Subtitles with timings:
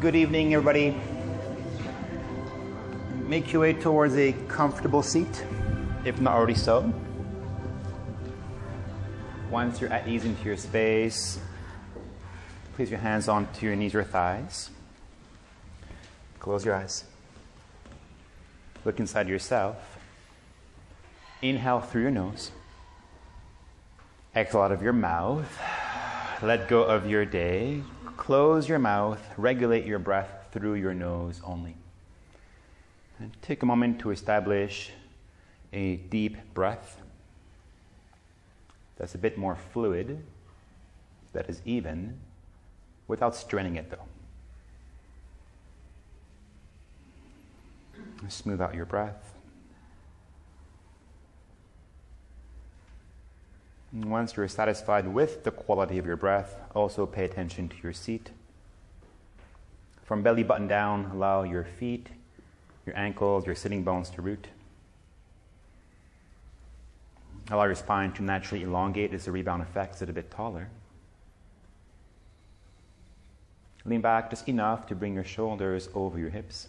[0.00, 0.96] Good evening, everybody.
[3.26, 5.44] Make your way towards a comfortable seat,
[6.04, 6.92] if not already so.
[9.50, 11.38] Once you're at ease into your space,
[12.74, 14.70] place your hands onto your knees or thighs.
[16.38, 17.04] Close your eyes.
[18.84, 19.98] Look inside yourself.
[21.42, 22.50] Inhale through your nose.
[24.34, 25.60] Exhale out of your mouth.
[26.40, 27.82] Let go of your day.
[28.16, 29.22] Close your mouth.
[29.36, 31.76] Regulate your breath through your nose only.
[33.18, 34.92] And take a moment to establish
[35.72, 37.00] a deep breath
[39.02, 40.22] that's a bit more fluid,
[41.32, 42.20] that is even,
[43.08, 44.06] without straining it though.
[48.28, 49.34] Smooth out your breath.
[53.80, 57.92] And once you're satisfied with the quality of your breath, also pay attention to your
[57.92, 58.30] seat.
[60.02, 62.08] From belly button down, allow your feet,
[62.86, 64.48] your ankles, your sitting bones to root.
[67.50, 70.68] Allow your spine to naturally elongate as the rebound effect is a bit taller.
[73.84, 76.68] Lean back just enough to bring your shoulders over your hips.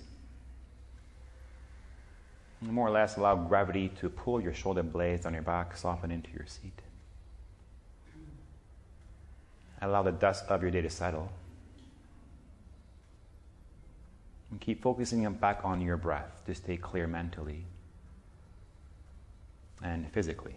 [2.59, 6.29] More or less, allow gravity to pull your shoulder blades on your back, soften into
[6.31, 6.81] your seat.
[9.83, 11.29] Allow the dust of your day to settle.
[14.49, 17.65] And keep focusing back on your breath to stay clear mentally
[19.83, 20.55] and physically.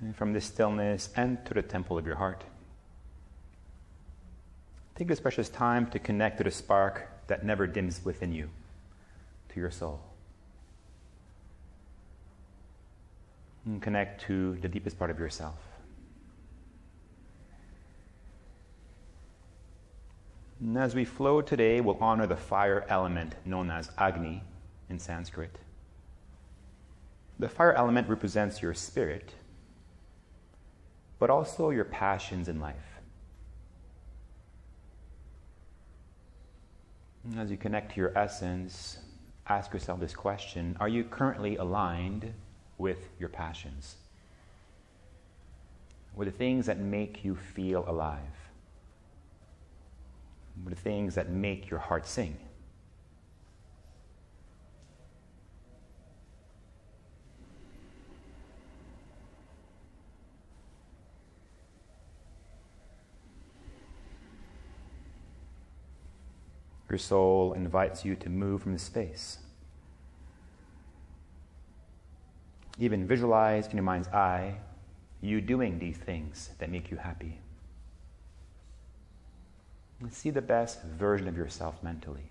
[0.00, 2.44] And from this stillness, enter the temple of your heart.
[4.94, 8.50] Take this precious time to connect to the spark that never dims within you,
[9.54, 10.00] to your soul.
[13.64, 15.54] And connect to the deepest part of yourself.
[20.60, 24.42] And as we flow today, we'll honor the fire element known as Agni
[24.88, 25.56] in Sanskrit.
[27.38, 29.34] The fire element represents your spirit
[31.20, 32.89] but also your passions in life.
[37.36, 38.98] As you connect to your essence,
[39.46, 42.32] ask yourself this question Are you currently aligned
[42.78, 43.96] with your passions?
[46.16, 48.20] With the things that make you feel alive?
[50.64, 52.36] With the things that make your heart sing?
[66.90, 69.38] Your soul invites you to move from the space.
[72.80, 74.56] Even visualize in your mind's eye
[75.20, 77.38] you doing these things that make you happy.
[80.00, 82.30] And see the best version of yourself mentally.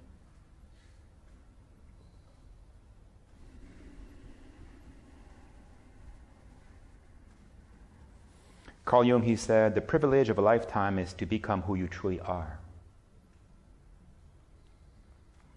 [8.83, 12.19] Carl Jung, he said, the privilege of a lifetime is to become who you truly
[12.19, 12.59] are.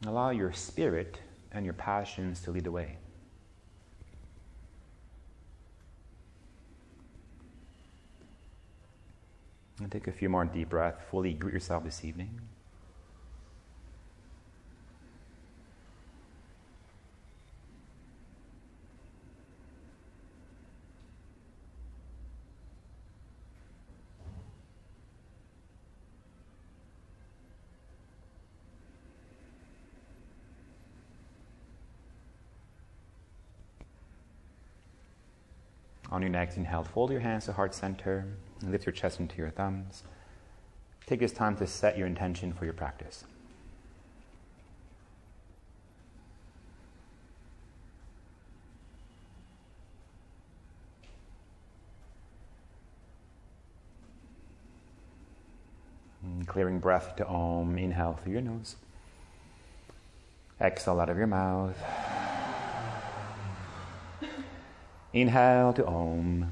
[0.07, 1.21] Allow your spirit
[1.53, 2.99] and your passions to lead the way.
[9.79, 11.01] And take a few more deep breaths.
[11.11, 12.41] Fully greet yourself this evening.
[36.22, 38.25] On your next inhale, fold your hands to heart center,
[38.62, 40.05] lift your chest into your thumbs.
[41.05, 43.25] Take this time to set your intention for your practice.
[56.22, 57.77] And clearing breath to Om.
[57.78, 58.77] Inhale through your nose.
[60.60, 61.77] Exhale out of your mouth.
[65.14, 66.50] Inhale to Om.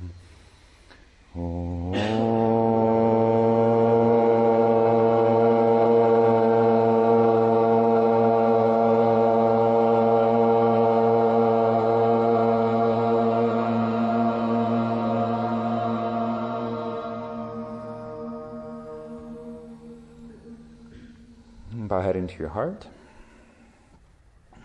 [21.72, 22.86] Bow head into your heart.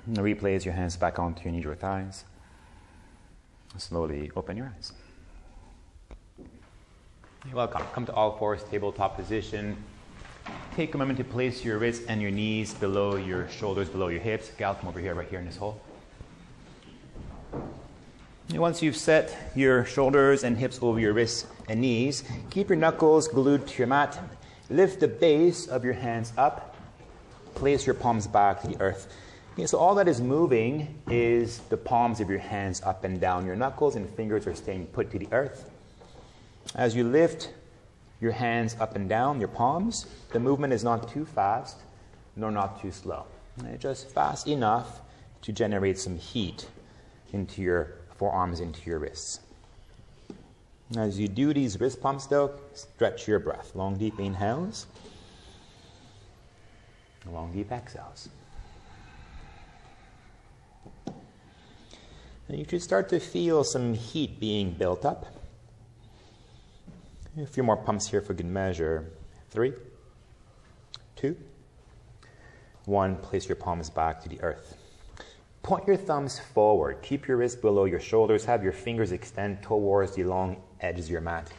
[0.05, 2.25] Replace your hands back onto your knees or thighs.
[3.77, 4.93] Slowly open your eyes.
[7.45, 7.83] You're welcome.
[7.93, 9.77] Come to all fours, tabletop position.
[10.75, 14.21] Take a moment to place your wrists and your knees below your shoulders, below your
[14.21, 14.51] hips.
[14.57, 15.79] Gal, come over here, right here in this hole.
[18.49, 22.77] And once you've set your shoulders and hips over your wrists and knees, keep your
[22.77, 24.19] knuckles glued to your mat.
[24.69, 26.75] Lift the base of your hands up.
[27.55, 29.07] Place your palms back to the earth.
[29.55, 33.45] Okay, so all that is moving is the palms of your hands up and down.
[33.45, 35.71] Your knuckles and fingers are staying put to the earth.
[36.75, 37.53] As you lift
[38.19, 41.77] your hands up and down, your palms, the movement is not too fast
[42.35, 43.23] nor not too slow.
[43.79, 44.99] Just fast enough
[45.43, 46.67] to generate some heat
[47.31, 49.39] into your forearms, into your wrists.
[50.97, 53.71] As you do these wrist pumps, though, stretch your breath.
[53.73, 54.85] Long, deep inhales,
[57.31, 58.27] long, deep exhales.
[62.47, 65.25] And you should start to feel some heat being built up.
[67.41, 69.11] A few more pumps here for good measure.
[69.49, 69.73] Three,
[71.15, 71.35] two,
[72.85, 73.15] one.
[73.17, 74.77] Place your palms back to the earth.
[75.63, 77.01] Point your thumbs forward.
[77.01, 78.45] Keep your wrists below your shoulders.
[78.45, 81.51] Have your fingers extend towards the long edges of your mat.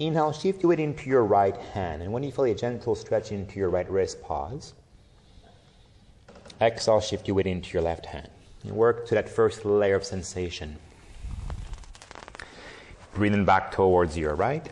[0.00, 2.02] Inhale, shift your weight into your right hand.
[2.02, 4.72] And when you feel a gentle stretch into your right wrist, pause.
[6.60, 8.28] Exhale, shift your weight into your left hand.
[8.64, 10.76] You work to that first layer of sensation.
[13.14, 14.68] Breathing back towards your right.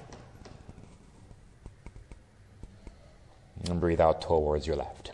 [3.69, 5.13] And breathe out towards your left.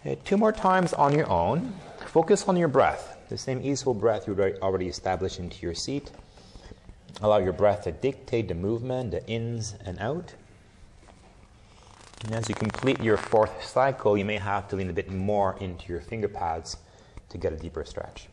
[0.00, 1.74] Okay, two more times on your own.
[2.06, 3.18] Focus on your breath.
[3.28, 6.10] The same easeful breath you already established into your seat.
[7.22, 10.34] Allow your breath to dictate the movement, the ins and out.
[12.24, 15.56] And as you complete your fourth cycle, you may have to lean a bit more
[15.60, 16.78] into your finger pads
[17.28, 18.28] to get a deeper stretch.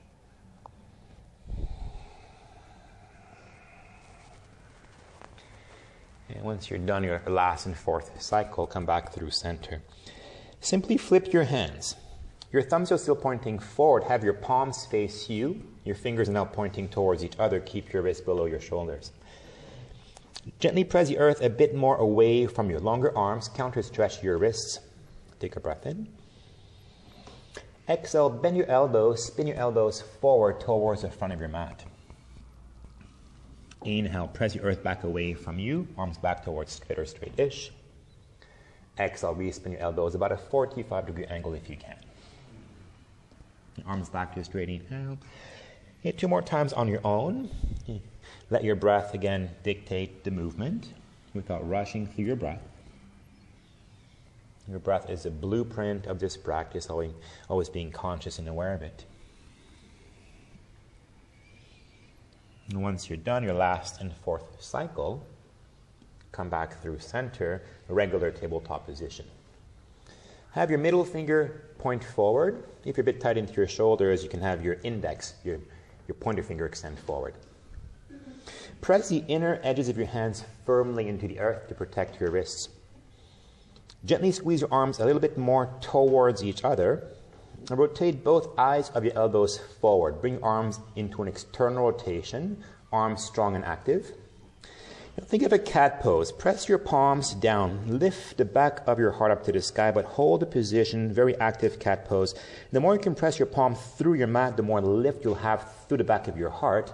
[6.29, 9.81] And once you're done your last and fourth cycle, come back through center.
[10.61, 11.97] Simply flip your hands.
[12.53, 14.03] Your thumbs are still pointing forward.
[14.05, 15.65] Have your palms face you.
[15.83, 17.59] Your fingers are now pointing towards each other.
[17.59, 19.11] Keep your wrists below your shoulders.
[20.59, 23.47] Gently press the earth a bit more away from your longer arms.
[23.47, 24.79] Counter stretch your wrists.
[25.39, 26.07] Take a breath in.
[27.87, 31.83] Exhale, bend your elbows, spin your elbows forward towards the front of your mat.
[33.83, 37.71] Inhale, press your earth back away from you, arms back towards straight or straight ish.
[38.99, 41.97] Exhale, re-spin your elbows about a 45 degree angle if you can.
[43.85, 45.17] Arms back to a straight inhale.
[46.01, 47.49] Hit two more times on your own.
[48.51, 50.89] Let your breath again dictate the movement
[51.33, 52.61] without rushing through your breath.
[54.67, 57.13] Your breath is a blueprint of this practice, always,
[57.49, 59.05] always being conscious and aware of it.
[62.69, 65.25] And once you're done your last and fourth cycle,
[66.33, 69.25] come back through center, regular tabletop position.
[70.51, 72.65] Have your middle finger point forward.
[72.83, 75.59] If you're a bit tight into your shoulders, you can have your index, your,
[76.09, 77.33] your pointer finger extend forward.
[78.81, 82.69] Press the inner edges of your hands firmly into the earth to protect your wrists.
[84.03, 87.07] Gently squeeze your arms a little bit more towards each other.
[87.69, 90.19] And rotate both eyes of your elbows forward.
[90.19, 94.13] Bring your arms into an external rotation, arms strong and active.
[95.19, 96.31] Think of a cat pose.
[96.31, 97.99] Press your palms down.
[97.99, 101.37] Lift the back of your heart up to the sky, but hold the position, very
[101.39, 102.33] active cat pose.
[102.71, 105.71] The more you can press your palm through your mat, the more lift you'll have
[105.87, 106.91] through the back of your heart.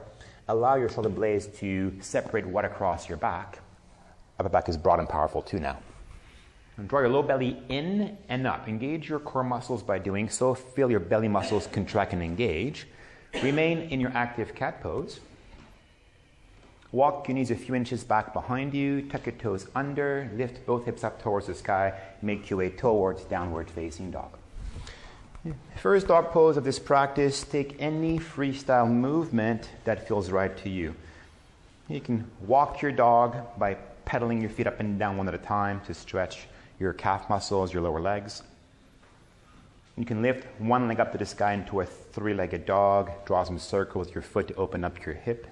[0.50, 3.60] Allow your shoulder blades to separate what across your back.
[4.40, 5.78] Upper back is broad and powerful too now.
[6.78, 8.68] And draw your low belly in and up.
[8.68, 10.54] Engage your core muscles by doing so.
[10.54, 12.88] Feel your belly muscles contract and engage.
[13.44, 15.20] Remain in your active cat pose.
[16.94, 20.86] Walk your knees a few inches back behind you, tuck your toes under, lift both
[20.86, 24.38] hips up towards the sky, make your way towards downward facing dog.
[25.78, 30.96] First dog pose of this practice, take any freestyle movement that feels right to you.
[31.88, 33.76] You can walk your dog by
[34.06, 36.48] pedaling your feet up and down one at a time to stretch
[36.80, 38.44] your calf muscles, your lower legs.
[39.98, 43.44] You can lift one leg up to the sky into a three legged dog, draw
[43.44, 45.48] some circles with your foot to open up your hip.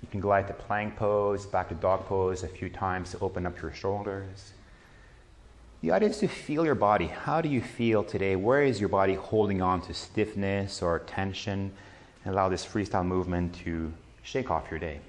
[0.00, 3.46] You can glide to plank pose, back to dog pose a few times to open
[3.46, 4.52] up your shoulders.
[5.82, 7.08] The idea is to feel your body.
[7.08, 8.36] How do you feel today?
[8.36, 11.72] Where is your body holding on to stiffness or tension?
[12.24, 15.00] And allow this freestyle movement to shake off your day.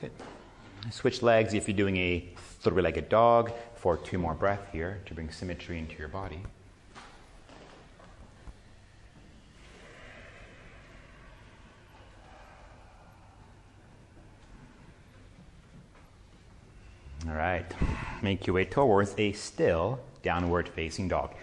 [0.00, 0.12] Good.
[0.92, 2.28] Switch legs if you're doing a
[2.60, 6.40] three legged dog for two more breaths here to bring symmetry into your body.
[17.28, 17.66] All right.
[18.22, 21.34] Make your way towards a still downward facing dog.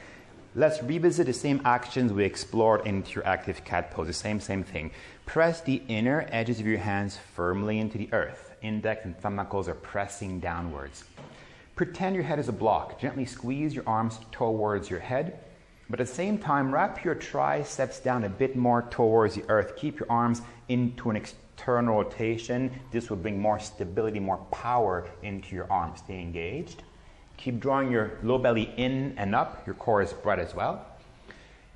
[0.56, 4.08] Let's revisit the same actions we explored into your active cat pose.
[4.08, 4.90] The same, same thing.
[5.28, 8.56] Press the inner edges of your hands firmly into the earth.
[8.64, 11.04] Index and thumb knuckles are pressing downwards.
[11.76, 13.00] Pretend your head is a block.
[13.00, 15.40] Gently squeeze your arms towards your head,
[15.92, 19.76] but at the same time, wrap your triceps down a bit more towards the earth.
[19.76, 21.16] Keep your arms into an
[21.58, 22.72] external rotation.
[22.92, 26.00] This will bring more stability, more power into your arms.
[26.00, 26.84] Stay engaged.
[27.38, 29.66] Keep drawing your low belly in and up.
[29.66, 30.86] Your core is broad as well.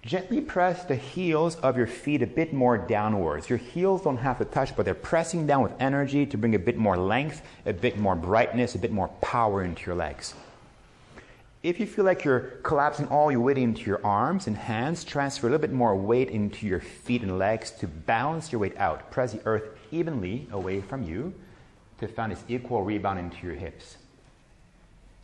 [0.03, 3.49] Gently press the heels of your feet a bit more downwards.
[3.49, 6.59] Your heels don't have to touch, but they're pressing down with energy to bring a
[6.59, 10.33] bit more length, a bit more brightness, a bit more power into your legs.
[11.63, 15.45] If you feel like you're collapsing all your weight into your arms and hands, transfer
[15.45, 19.11] a little bit more weight into your feet and legs to balance your weight out.
[19.11, 21.31] Press the earth evenly away from you
[21.99, 23.97] to find this equal rebound into your hips.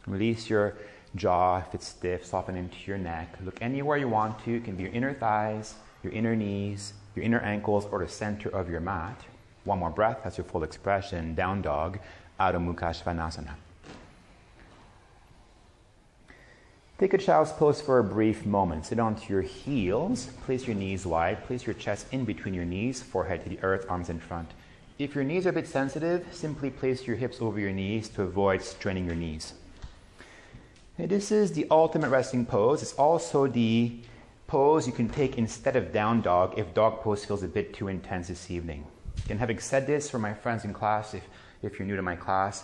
[0.06, 0.76] Release your
[1.16, 3.36] jaw if it's stiff, soften into your neck.
[3.44, 4.58] Look anywhere you want to.
[4.58, 8.50] It can be your inner thighs, your inner knees, your inner ankles, or the center
[8.50, 9.20] of your mat.
[9.64, 10.20] One more breath.
[10.24, 11.34] That's your full expression.
[11.34, 11.98] Down dog,
[12.40, 13.56] Adho Mukha Svanasana.
[17.00, 18.88] Take a child's pose for a brief moment.
[18.88, 20.30] Sit onto your heels.
[20.46, 21.46] Place your knees wide.
[21.46, 24.50] Place your chest in between your knees, forehead to the earth, arms in front.
[24.98, 28.24] If your knees are a bit sensitive, simply place your hips over your knees to
[28.24, 29.54] avoid straining your knees.
[30.98, 32.82] This is the ultimate resting pose.
[32.82, 34.00] It's also the
[34.48, 37.90] pose you can take instead of down dog if dog pose feels a bit too
[37.90, 38.88] intense this evening.
[39.30, 41.24] And having said this for my friends in class, if,
[41.62, 42.64] if you're new to my class,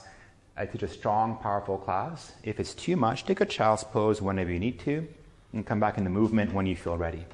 [0.55, 2.33] I teach a strong, powerful class.
[2.43, 5.07] If it's too much, take a child's pose whenever you need to
[5.51, 7.25] and come back in the movement when you feel ready.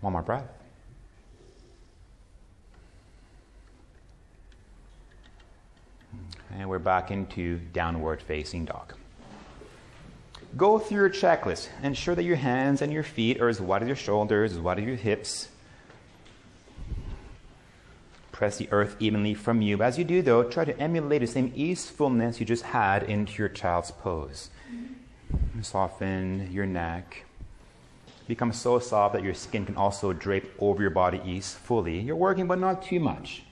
[0.00, 0.48] One more breath.
[6.52, 8.94] And we're back into downward facing dog.
[10.56, 11.68] Go through your checklist.
[11.82, 14.78] Ensure that your hands and your feet are as wide as your shoulders, as wide
[14.78, 15.48] as your hips.
[18.36, 19.80] Press the earth evenly from you.
[19.80, 23.48] As you do, though, try to emulate the same easefulness you just had into your
[23.48, 24.50] child's pose.
[25.62, 27.24] Soften your neck.
[28.28, 31.98] Become so soft that your skin can also drape over your body easefully.
[31.98, 33.42] You're working, but not too much.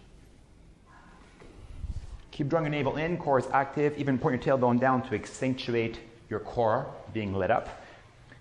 [2.32, 3.96] Keep drawing your navel in, core is active.
[3.96, 5.98] Even point your tailbone down to accentuate
[6.28, 7.82] your core being lit up.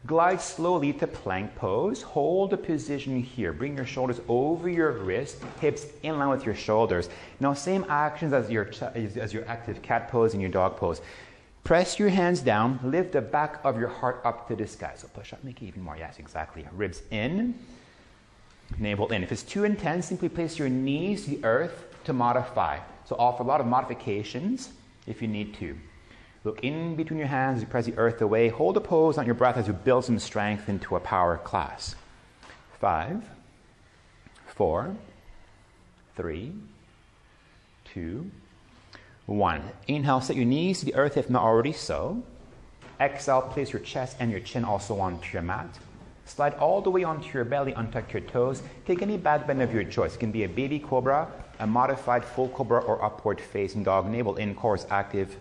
[0.05, 2.01] Glide slowly to plank pose.
[2.01, 3.53] Hold the position here.
[3.53, 7.09] Bring your shoulders over your wrist, hips in line with your shoulders.
[7.39, 10.99] Now, same actions as your, as your active cat pose and your dog pose.
[11.63, 14.91] Press your hands down, lift the back of your heart up to the sky.
[14.97, 15.95] So push up, make it even more.
[15.95, 16.67] Yes, exactly.
[16.73, 17.57] Ribs in,
[18.77, 19.23] navel in.
[19.23, 22.79] If it's too intense, simply place your knees to the earth to modify.
[23.05, 24.73] So offer a lot of modifications
[25.07, 25.77] if you need to.
[26.43, 28.49] Look in between your hands as you press the earth away.
[28.49, 31.95] Hold a pose on your breath as you build some strength into a power class.
[32.79, 33.23] Five,
[34.45, 34.93] four,
[36.17, 36.51] three,
[37.85, 38.29] two,
[39.25, 39.63] one.
[39.87, 42.21] Inhale, set your knees to the earth if not already so.
[42.99, 45.79] Exhale, place your chest and your chin also onto your mat.
[46.25, 48.63] Slide all the way onto your belly, untuck your toes.
[48.85, 50.15] Take any back bend of your choice.
[50.15, 54.09] It can be a baby cobra, a modified full cobra, or upward facing dog.
[54.09, 55.37] Navel in, core is active.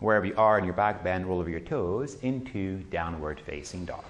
[0.00, 4.04] Wherever you are in your back bend, roll over your toes into downward facing dog.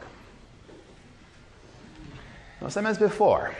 [2.60, 3.54] Now, same as before.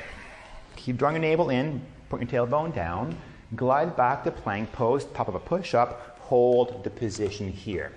[0.75, 3.17] Keep drawing your navel in, put your tailbone down,
[3.55, 7.93] glide back to plank pose, top of a push up, hold the position here.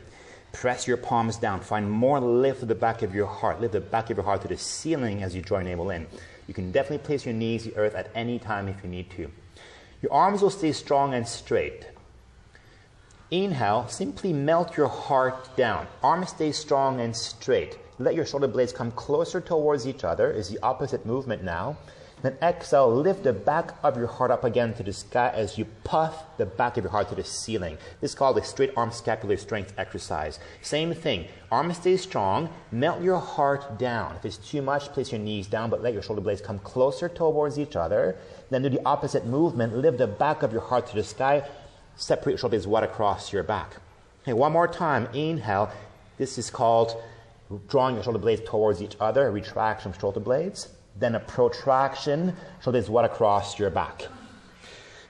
[0.51, 1.61] Press your palms down.
[1.61, 3.61] Find more lift of the back of your heart.
[3.61, 6.07] Lift the back of your heart to the ceiling as you draw your navel in.
[6.47, 9.11] You can definitely place your knees to the earth at any time if you need
[9.11, 9.31] to.
[10.01, 11.85] Your arms will stay strong and straight.
[13.31, 15.85] Inhale, simply melt your heart down.
[16.01, 17.77] Arms stay strong and straight.
[17.99, 21.77] Let your shoulder blades come closer towards each other, is the opposite movement now.
[22.21, 25.65] Then exhale, lift the back of your heart up again to the sky as you
[25.83, 27.77] puff the back of your heart to the ceiling.
[28.01, 30.39] This is called a straight arm scapular strength exercise.
[30.61, 31.27] Same thing.
[31.51, 32.49] Arms stay strong.
[32.71, 34.15] Melt your heart down.
[34.17, 37.07] If it's too much, place your knees down, but let your shoulder blades come closer
[37.07, 38.17] towards each other.
[38.49, 39.77] Then do the opposite movement.
[39.77, 41.47] Lift the back of your heart to the sky.
[41.99, 43.75] Separate your shoulder blades wide across your back.
[44.23, 45.09] Okay, one more time.
[45.13, 45.69] Inhale.
[46.17, 46.95] This is called
[47.67, 50.69] drawing your shoulder blades towards each other, retraction of shoulder blades.
[50.99, 54.07] then a protraction, shoulders wide across your back.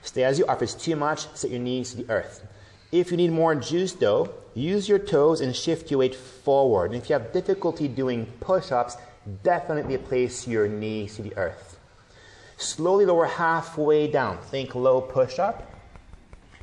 [0.02, 0.56] Stay as you are.
[0.56, 2.46] If it's too much, set your knees to the earth.
[2.92, 6.92] If you need more juice, though, use your toes and shift your weight forward.
[6.92, 8.96] And if you have difficulty doing push ups,
[9.42, 11.78] definitely place your knees to the earth.
[12.56, 14.38] Slowly lower halfway down.
[14.38, 15.79] Think low push up.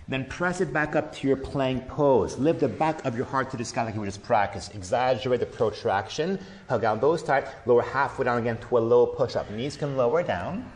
[0.09, 2.37] Then press it back up to your plank pose.
[2.37, 4.69] Lift the back of your heart to the sky like you were just practice.
[4.73, 6.39] Exaggerate the protraction.
[6.69, 7.45] Hug out those tight.
[7.65, 9.51] Lower halfway down again to a low push up.
[9.51, 10.71] Knees can lower down.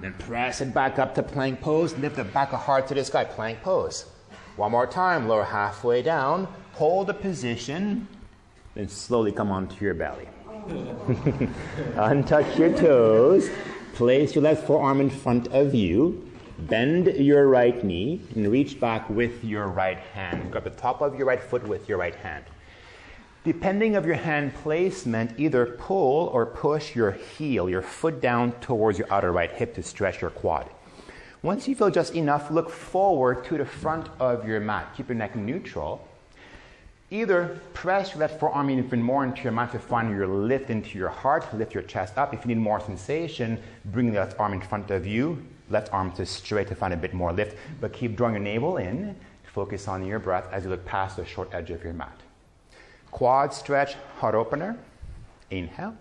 [0.00, 1.96] Then press it back up to plank pose.
[1.98, 3.24] Lift the back of heart to the sky.
[3.24, 4.04] Plank pose.
[4.54, 5.26] One more time.
[5.26, 6.46] Lower halfway down.
[6.74, 8.06] Hold the position.
[8.76, 10.28] Then slowly come onto your belly.
[11.96, 13.50] Untouch your toes.
[13.94, 16.30] Place your left forearm in front of you.
[16.58, 20.52] Bend your right knee and reach back with your right hand.
[20.52, 22.44] Grab the top of your right foot with your right hand.
[23.42, 28.98] Depending of your hand placement, either pull or push your heel, your foot down towards
[28.98, 30.70] your outer right hip to stretch your quad.
[31.42, 34.94] Once you feel just enough, look forward to the front of your mat.
[34.96, 36.08] Keep your neck neutral.
[37.10, 40.96] Either press your left forearm even more into your mat to find your lift into
[40.96, 42.32] your heart, lift your chest up.
[42.32, 46.12] If you need more sensation, bring the left arm in front of you, left arm
[46.12, 49.16] to straight to find a bit more lift, but keep drawing your navel in.
[49.44, 52.20] Focus on your breath as you look past the short edge of your mat.
[53.10, 54.76] Quad stretch, heart opener.
[55.50, 55.96] Inhale.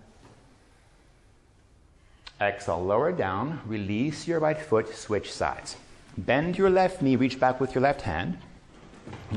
[2.42, 3.62] Exhale, lower down.
[3.66, 5.78] Release your right foot, switch sides.
[6.18, 8.38] Bend your left knee, reach back with your left hand.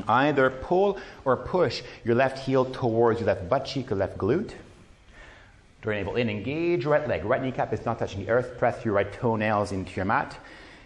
[0.07, 4.53] Either pull or push your left heel towards your left butt cheek or left glute.
[5.93, 7.25] Navel in, engage right leg.
[7.25, 8.57] Right kneecap is not touching the earth.
[8.57, 10.37] Press your right toenails into your mat.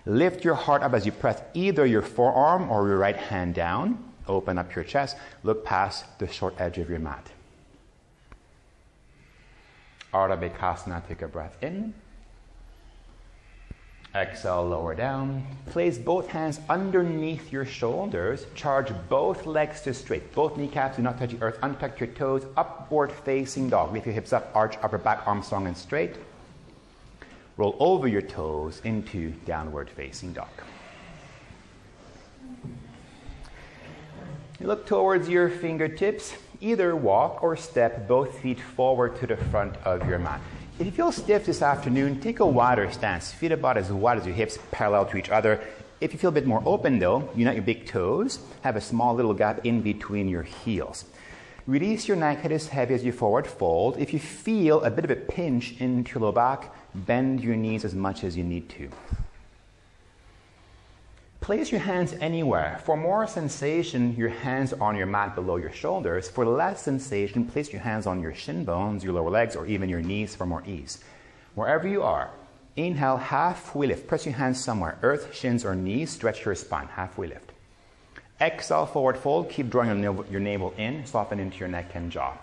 [0.05, 4.03] Lift your heart up as you press either your forearm or your right hand down.
[4.27, 5.17] Open up your chest.
[5.43, 7.31] Look past the short edge of your mat.
[10.13, 11.93] Ardha Bhekasana, take a breath in.
[14.13, 15.45] Exhale, lower down.
[15.67, 18.45] Place both hands underneath your shoulders.
[18.55, 20.33] Charge both legs to straight.
[20.33, 21.57] Both kneecaps do not touch the earth.
[21.61, 22.45] Untuck your toes.
[22.57, 23.93] Upward facing dog.
[23.93, 24.51] Lift your hips up.
[24.53, 26.17] Arch upper back, arms strong and straight.
[27.55, 30.49] Roll over your toes into downward facing dog.
[34.59, 36.33] Look towards your fingertips.
[36.59, 40.41] Either walk or step both feet forward to the front of your mat.
[40.81, 43.31] If you feel stiff this afternoon, take a wider stance.
[43.31, 45.61] Feet about as wide as your hips, parallel to each other.
[45.99, 48.39] If you feel a bit more open though, unite your big toes.
[48.63, 51.05] Have a small little gap in between your heels.
[51.67, 53.99] Release your neck, head as heavy as you forward fold.
[53.99, 57.85] If you feel a bit of a pinch into your low back, bend your knees
[57.85, 58.89] as much as you need to.
[61.41, 62.79] Place your hands anywhere.
[62.85, 66.29] For more sensation, your hands on your mat below your shoulders.
[66.29, 69.89] For less sensation, place your hands on your shin bones, your lower legs, or even
[69.89, 71.03] your knees for more ease.
[71.55, 72.29] Wherever you are,
[72.75, 74.05] inhale, halfway lift.
[74.07, 76.11] Press your hands somewhere, earth, shins, or knees.
[76.11, 77.51] Stretch your spine, halfway lift.
[78.39, 79.49] Exhale, forward fold.
[79.49, 82.37] Keep drawing your navel, in, soften into your neck and jaw.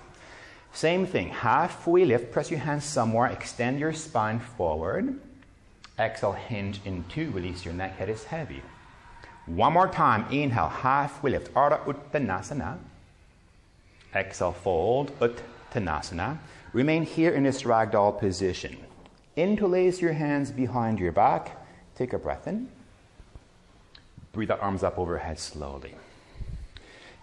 [0.73, 2.33] Same thing, halfway lift.
[2.33, 5.21] Press your hands somewhere, extend your spine forward.
[6.01, 8.61] Exhale, hinge into, release your neck, head is heavy.
[9.49, 10.27] One more time.
[10.31, 11.53] Inhale, halfway lift.
[11.55, 12.79] Ardha Uttanasana.
[14.15, 15.11] Exhale, fold.
[15.21, 16.39] Uttanasana.
[16.75, 18.77] Remain here in this ragdoll position.
[19.37, 21.57] Interlace your hands behind your back.
[21.95, 22.69] Take a breath in.
[24.33, 25.95] Breathe out, arms up overhead slowly.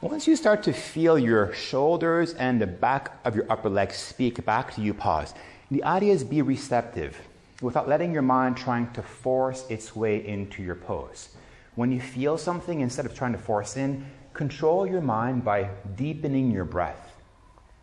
[0.01, 4.43] Once you start to feel your shoulders and the back of your upper legs speak
[4.45, 5.33] back to you, pause.
[5.69, 7.17] The idea is be receptive
[7.61, 11.29] without letting your mind trying to force its way into your pose.
[11.75, 16.51] When you feel something, instead of trying to force in, control your mind by deepening
[16.51, 17.13] your breath.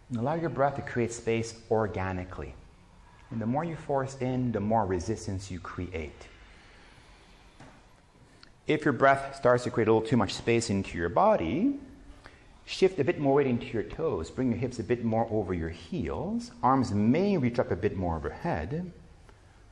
[0.09, 2.55] And allow your breath to create space organically.
[3.31, 6.27] And the more you force in, the more resistance you create.
[8.67, 11.79] If your breath starts to create a little too much space into your body,
[12.65, 14.31] shift a bit more weight into your toes.
[14.31, 16.53] Bring your hips a bit more over your heels.
[16.63, 18.93] Arms may reach up a bit more overhead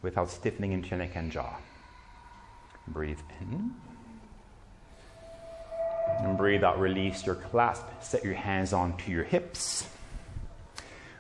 [0.03, 1.57] without stiffening into your neck and jaw.
[2.89, 3.75] Breathe in.
[6.21, 7.85] And breathe out, release your clasp.
[8.01, 9.89] Set your hands onto your hips.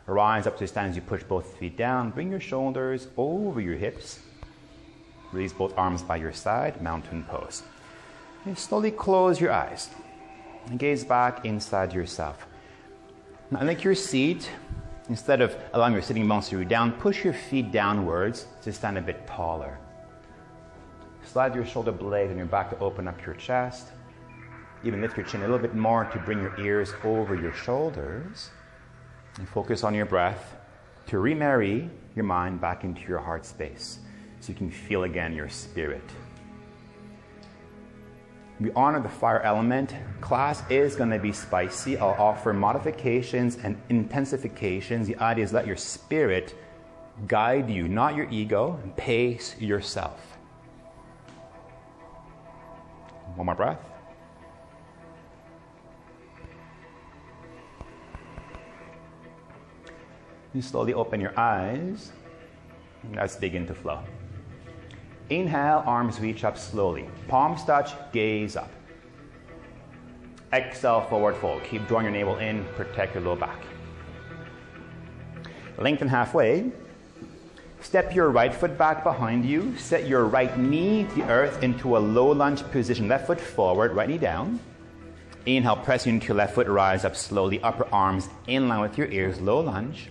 [0.06, 2.10] Rise up to stand as you push both feet down.
[2.10, 4.20] Bring your shoulders over your hips.
[5.32, 7.62] Release both arms by your side, mountain pose.
[8.44, 9.88] And slowly close your eyes
[10.66, 12.46] and gaze back inside yourself.
[13.50, 14.50] Now, like your seat,
[15.08, 18.98] instead of allowing your sitting bones to root down, push your feet downwards to stand
[18.98, 19.78] a bit taller.
[21.24, 23.88] Slide your shoulder blades and your back to open up your chest.
[24.82, 28.50] Even lift your chin a little bit more to bring your ears over your shoulders.
[29.38, 30.56] And focus on your breath
[31.06, 33.98] to remarry your mind back into your heart space
[34.40, 36.02] so you can feel again your spirit.
[38.58, 39.94] We honor the fire element.
[40.20, 41.96] Class is going to be spicy.
[41.96, 45.06] I'll offer modifications and intensifications.
[45.06, 46.54] The idea is let your spirit
[47.26, 50.38] guide you, not your ego, and pace yourself.
[53.36, 53.89] One more breath.
[60.52, 62.10] You slowly open your eyes.
[63.14, 64.00] Let's begin to flow.
[65.28, 67.08] Inhale, arms reach up slowly.
[67.28, 68.70] Palms touch, gaze up.
[70.52, 71.62] Exhale, forward fold.
[71.62, 73.62] Keep drawing your navel in, protect your low back.
[75.78, 76.72] Lengthen halfway.
[77.80, 79.76] Step your right foot back behind you.
[79.78, 83.06] Set your right knee to the earth into a low lunge position.
[83.06, 84.58] Left foot forward, right knee down.
[85.46, 87.62] Inhale, press into your left foot, rise up slowly.
[87.62, 90.10] Upper arms in line with your ears, low lunge.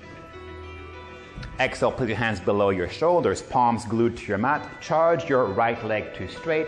[1.60, 4.70] Exhale, put your hands below your shoulders, palms glued to your mat.
[4.82, 6.68] Charge your right leg to straight.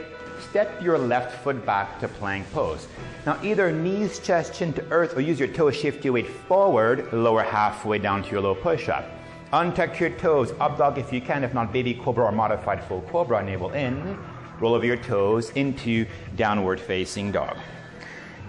[0.50, 2.88] Step your left foot back to plank pose.
[3.26, 7.14] Now, either knees, chest, chin to earth, or use your toes, shift your weight forward,
[7.14, 9.06] lower halfway down to your low push up.
[9.54, 13.02] Untuck your toes, up dog if you can, if not baby cobra or modified full
[13.04, 14.18] cobra, navel in.
[14.60, 16.06] Roll over your toes into
[16.36, 17.56] downward facing dog.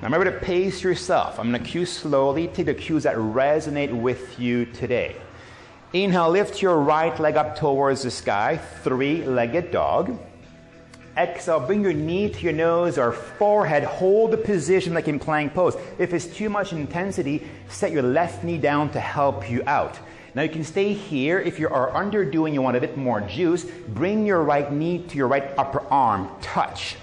[0.00, 1.38] Now remember to pace yourself.
[1.38, 2.48] I'm going to cue slowly.
[2.48, 5.16] Take the cues that resonate with you today.
[5.92, 10.18] Inhale, lift your right leg up towards the sky, three legged dog.
[11.18, 13.84] Exhale, bring your knee to your nose or forehead.
[13.84, 15.76] Hold the position like in plank pose.
[15.98, 19.98] If it's too much intensity, set your left knee down to help you out.
[20.34, 21.38] Now you can stay here.
[21.38, 25.16] If you are underdoing, you want a bit more juice, bring your right knee to
[25.18, 26.96] your right upper arm, touch.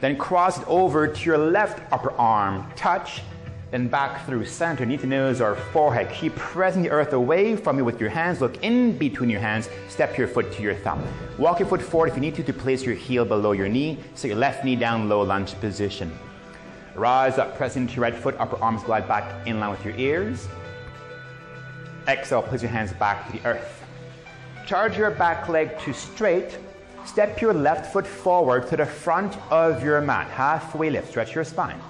[0.00, 3.22] Then cross it over to your left upper arm, touch
[3.70, 6.08] then back through center, knee to nose or forehead.
[6.12, 8.40] Keep pressing the earth away from you with your hands.
[8.40, 9.68] Look in between your hands.
[9.88, 11.04] Step your foot to your thumb.
[11.36, 13.98] Walk your foot forward if you need to to place your heel below your knee.
[14.14, 16.16] Set your left knee down, low lunge position.
[16.94, 19.96] Rise up, press into your right foot, upper arms glide back in line with your
[19.96, 20.48] ears.
[22.08, 23.82] Exhale, place your hands back to the earth.
[24.64, 26.58] Charge your back leg to straight.
[27.04, 30.28] Step your left foot forward to the front of your mat.
[30.28, 31.80] Halfway lift, stretch your spine.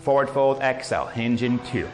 [0.00, 1.86] Forward fold, exhale, hinge in two.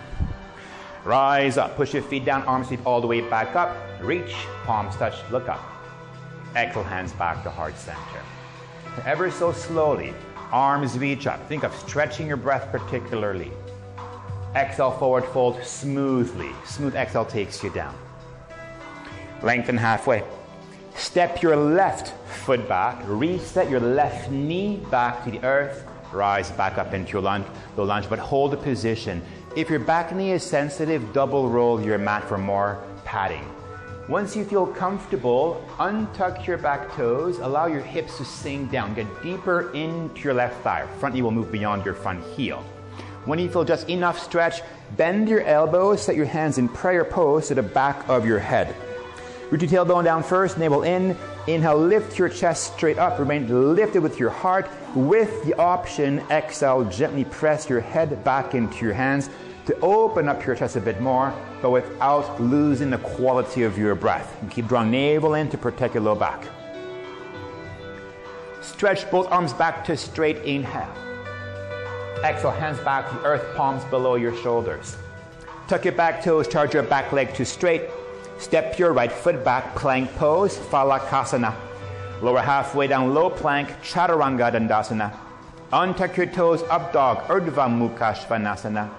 [1.04, 3.76] Rise up, push your feet down, arms sweep all the way back up.
[4.00, 4.32] Reach,
[4.64, 5.60] palms touch, look up.
[6.54, 8.22] Exhale, hands back to heart center.
[9.04, 10.14] Ever so slowly,
[10.52, 11.48] arms reach up.
[11.48, 13.50] Think of stretching your breath particularly.
[14.54, 16.50] Exhale, forward fold smoothly.
[16.64, 17.94] Smooth exhale takes you down.
[19.42, 20.22] Lengthen halfway.
[20.94, 23.02] Step your left foot back.
[23.06, 27.84] Reset your left knee back to the earth rise back up into your lunge, low
[27.84, 29.22] lunge, but hold the position.
[29.54, 33.44] If your back knee is sensitive, double roll your mat for more padding.
[34.08, 39.06] Once you feel comfortable, untuck your back toes, allow your hips to sink down, get
[39.22, 40.86] deeper into your left thigh.
[40.98, 42.64] Front knee will move beyond your front heel.
[43.24, 44.62] When you feel just enough stretch,
[44.96, 48.74] bend your elbows, set your hands in prayer pose to the back of your head.
[49.50, 51.16] Root your tailbone down first, navel in.
[51.46, 53.20] Inhale, lift your chest straight up.
[53.20, 54.68] Remain lifted with your heart.
[54.96, 59.30] With the option, exhale, gently press your head back into your hands
[59.66, 61.32] to open up your chest a bit more,
[61.62, 64.36] but without losing the quality of your breath.
[64.40, 66.44] And keep drawing navel in to protect your low back.
[68.60, 70.92] Stretch both arms back to straight inhale.
[72.24, 74.96] Exhale, hands back to earth, palms below your shoulders.
[75.68, 77.82] Tuck your back toes, charge your back leg to straight.
[78.38, 81.54] Step your right foot back, plank pose, Phalakasana.
[82.22, 85.16] Lower halfway down, low plank, Chaturanga Dandasana.
[85.72, 88.90] Untuck your toes, up dog, Urdhva Mukha Svanasana.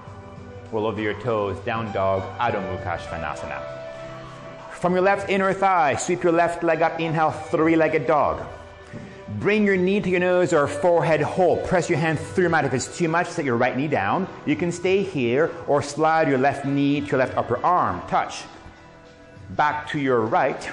[0.72, 3.62] Roll over your toes, down dog, Adho Mukha Svanasana.
[4.72, 8.44] From your left inner thigh, sweep your left leg up, inhale, three-legged dog.
[9.40, 11.64] Bring your knee to your nose or forehead hold.
[11.64, 12.64] Press your hand through your mat.
[12.64, 14.26] If it's too much, set your right knee down.
[14.46, 18.02] You can stay here or slide your left knee to your left upper arm.
[18.08, 18.44] Touch
[19.50, 20.70] back to your right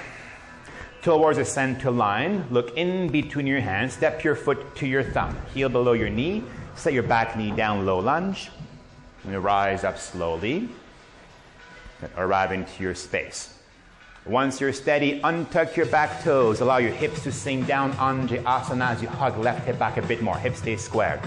[1.02, 2.44] towards the center line.
[2.50, 3.92] Look in between your hands.
[3.92, 5.36] Step your foot to your thumb.
[5.54, 6.42] Heel below your knee.
[6.74, 8.50] Set your back knee down, low lunge.
[9.24, 10.68] And rise up slowly.
[12.16, 13.56] Arrive into your space.
[14.26, 16.60] Once you're steady, untuck your back toes.
[16.60, 19.96] Allow your hips to sink down on the Anjaneyasana as you hug left hip back
[19.96, 20.36] a bit more.
[20.36, 21.20] Hips stay squared.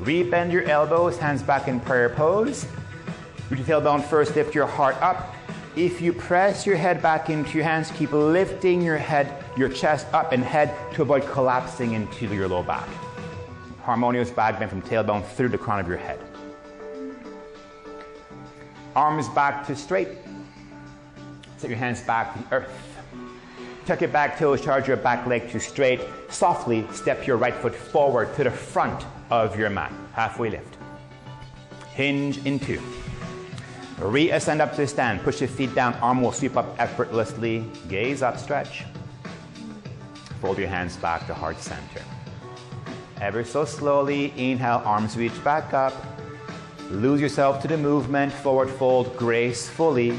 [0.00, 2.66] Rebend your elbows, hands back in prayer pose.
[3.50, 5.34] Root your tailbone first, lift your heart up.
[5.78, 10.08] If you press your head back into your hands, keep lifting your head, your chest
[10.12, 12.88] up and head to avoid collapsing into your low back.
[13.84, 16.18] Harmonious back bend from tailbone through the crown of your head.
[18.96, 20.08] Arms back to straight.
[21.58, 22.98] Set your hands back to the earth.
[23.86, 26.00] Tuck your back toes, charge your back leg to straight.
[26.28, 29.92] Softly step your right foot forward to the front of your mat.
[30.12, 30.76] Halfway lift.
[31.94, 32.82] Hinge in two.
[34.00, 35.22] Reascend up to stand.
[35.22, 35.94] Push your feet down.
[35.94, 37.64] Arm will sweep up effortlessly.
[37.88, 38.84] Gaze up, stretch.
[40.40, 42.02] Fold your hands back to heart center.
[43.20, 45.92] Ever so slowly, inhale, arms reach back up.
[46.90, 50.16] Lose yourself to the movement, forward fold gracefully.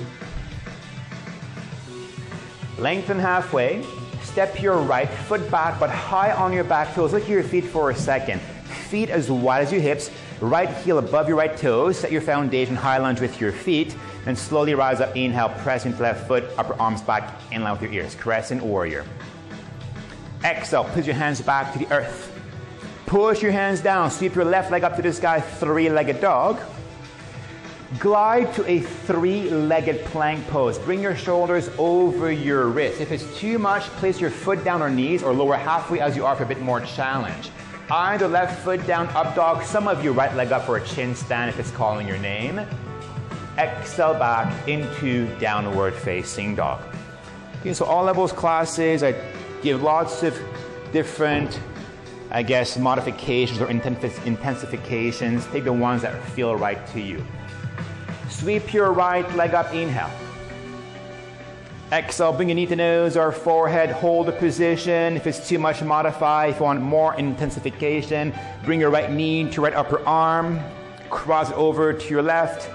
[2.78, 3.84] Lengthen halfway.
[4.22, 7.14] Step your right foot back, but high on your back toes.
[7.14, 8.42] Look at your feet for a second.
[8.90, 10.12] Feet as wide as your hips.
[10.42, 11.98] Right heel above your right toes.
[11.98, 13.96] Set your foundation high lunge with your feet.
[14.26, 15.16] And slowly rise up.
[15.16, 18.16] Inhale, press into left foot, upper arms back in line with your ears.
[18.16, 19.06] Crescent warrior.
[20.44, 22.34] Exhale, push your hands back to the earth.
[23.06, 24.10] Push your hands down.
[24.12, 26.60] Sweep your left leg up to the sky, three legged dog.
[27.98, 30.78] Glide to a three legged plank pose.
[30.78, 33.02] Bring your shoulders over your wrists.
[33.02, 36.24] If it's too much, place your foot down or knees or lower halfway as you
[36.24, 37.50] are for a bit more challenge.
[37.92, 39.64] Either left foot down, up dog.
[39.64, 42.62] Some of you right leg up for a chin stand if it's calling your name.
[43.58, 46.82] Exhale back into downward facing dog.
[47.62, 49.16] Okay, so all levels classes, I
[49.62, 50.40] give lots of
[50.92, 51.60] different
[52.32, 55.52] I guess, modifications or intensifications.
[55.52, 57.26] Take the ones that feel right to you.
[58.30, 60.12] Sweep your right leg up, inhale.
[61.92, 65.16] Exhale, bring your knee to nose or forehead, hold the position.
[65.16, 66.48] If it's too much, modify.
[66.48, 68.32] If you want more intensification,
[68.64, 70.60] bring your right knee to right upper arm,
[71.10, 72.70] cross over to your left,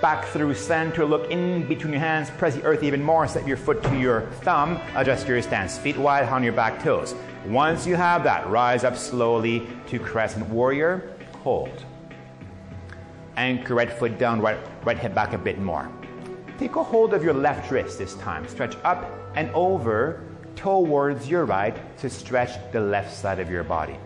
[0.00, 3.58] back through center, look in between your hands, press the earth even more, set your
[3.58, 7.14] foot to your thumb, adjust your stance, feet wide on your back toes.
[7.46, 11.84] Once you have that, rise up slowly to crescent warrior, hold.
[13.36, 15.92] Anchor right foot down, right, right hip back a bit more.
[16.58, 18.48] Take a hold of your left wrist this time.
[18.48, 20.24] Stretch up and over
[20.56, 23.96] towards your right to stretch the left side of your body.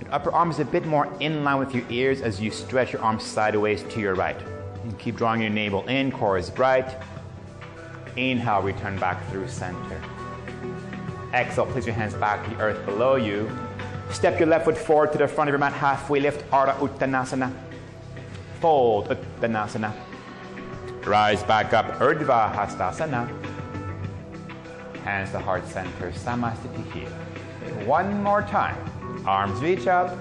[0.00, 2.92] Your upper arm is a bit more in line with your ears as you stretch
[2.92, 4.40] your arms sideways to your right.
[4.84, 6.96] And keep drawing your navel in, core is bright.
[8.14, 10.00] Inhale, return back through center.
[11.32, 13.50] Exhale, place your hands back to the earth below you.
[14.10, 17.52] Step your left foot forward to the front of your mat, halfway lift, Ardha Uttanasana.
[18.60, 19.92] Fold Uttanasana.
[21.06, 23.28] Rise back up, Urdhva Hastasana.
[25.04, 27.08] Hands to heart center, Samasthiti here.
[27.86, 28.78] One more time.
[29.26, 30.18] Arms reach up.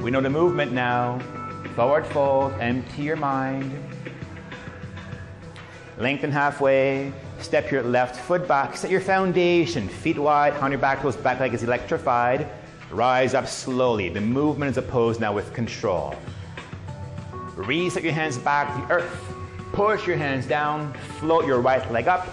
[0.00, 1.18] We know the movement now.
[1.74, 3.72] Forward fold, empty your mind.
[5.98, 8.76] Lengthen halfway, Step your left foot back.
[8.76, 9.88] Set your foundation.
[9.88, 11.16] Feet wide on your back toes.
[11.16, 12.48] Back leg is electrified.
[12.90, 14.08] Rise up slowly.
[14.08, 16.14] The movement is opposed now with control.
[17.54, 19.35] Reset your hands back to the earth.
[19.76, 20.94] Push your hands down.
[21.20, 22.26] Float your right leg up.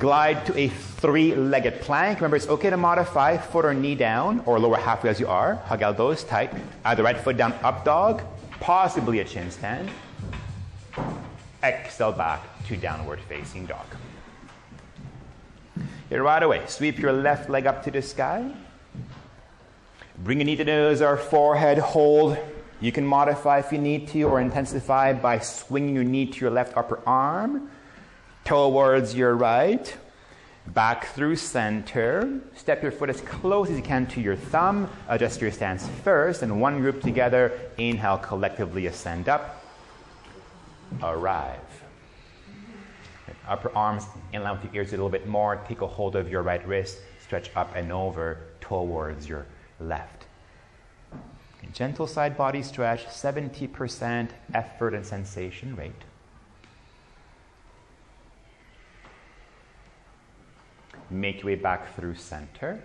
[0.00, 2.18] Glide to a three legged plank.
[2.18, 5.54] Remember, it's okay to modify foot or knee down or lower halfway as you are.
[5.66, 6.52] Hug elbows tight.
[6.84, 8.22] Either right foot down, up dog,
[8.58, 9.88] possibly a chin stand.
[11.62, 13.86] Exhale back to downward facing dog.
[16.08, 16.64] Here, right away.
[16.66, 18.50] Sweep your left leg up to the sky.
[20.24, 21.78] Bring your knee to the nose or forehead.
[21.78, 22.38] Hold.
[22.80, 26.50] You can modify if you need to or intensify by swinging your knee to your
[26.50, 27.70] left upper arm
[28.44, 29.96] towards your right.
[30.68, 32.40] Back through center.
[32.54, 34.88] Step your foot as close as you can to your thumb.
[35.08, 36.42] Adjust your stance first.
[36.42, 37.58] And one group together.
[37.78, 39.64] Inhale, collectively ascend up.
[41.02, 41.58] Arrive.
[43.48, 45.56] Upper arms in line with your ears a little bit more.
[45.66, 46.98] Take a hold of your right wrist.
[47.22, 49.46] Stretch up and over towards your
[49.80, 50.17] left.
[51.72, 55.92] Gentle side body stretch, 70% effort and sensation rate.
[61.10, 62.82] Make your way back through center.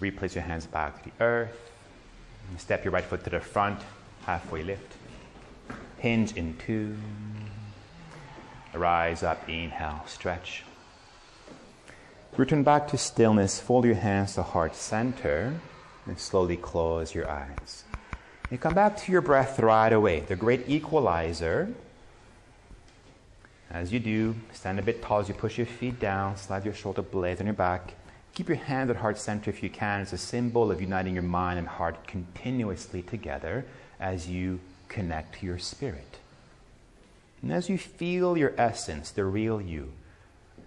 [0.00, 1.70] Replace your hands back to the earth.
[2.58, 3.80] Step your right foot to the front,
[4.26, 4.96] halfway lift.
[5.98, 6.96] Hinge in two.
[8.74, 10.64] Rise up, inhale, stretch.
[12.36, 13.60] Return back to stillness.
[13.60, 15.60] Fold your hands to heart center
[16.06, 17.84] and slowly close your eyes.
[18.50, 21.72] You come back to your breath right away, the great equalizer.
[23.70, 26.74] As you do, stand a bit tall as you push your feet down, slide your
[26.74, 27.94] shoulder blades on your back.
[28.34, 30.00] Keep your hand at heart center if you can.
[30.00, 33.64] It's a symbol of uniting your mind and heart continuously together
[34.00, 36.18] as you connect to your spirit.
[37.42, 39.92] And as you feel your essence, the real you,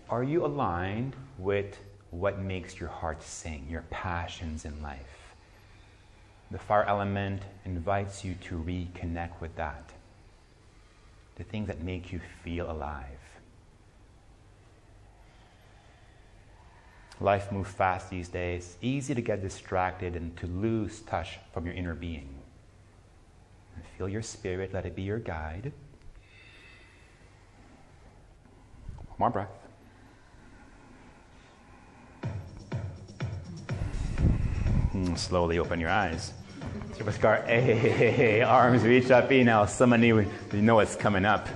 [0.10, 1.78] are you aligned with
[2.12, 5.25] what makes your heart sing, your passions in life?
[6.52, 9.92] the fire element invites you to reconnect with that.
[11.36, 13.20] The things that make you feel alive.
[17.20, 21.74] Life moves fast these days, easy to get distracted and to lose touch from your
[21.74, 22.30] inner being.
[23.98, 25.72] Feel your spirit, let it be your guide.
[28.98, 29.65] One more breath.
[34.96, 36.32] Mm, slowly open your eyes.
[37.12, 39.68] Scar, hey, eh, eh, eh, arms reach up, inhale.
[39.68, 41.50] Someone you know what's coming up.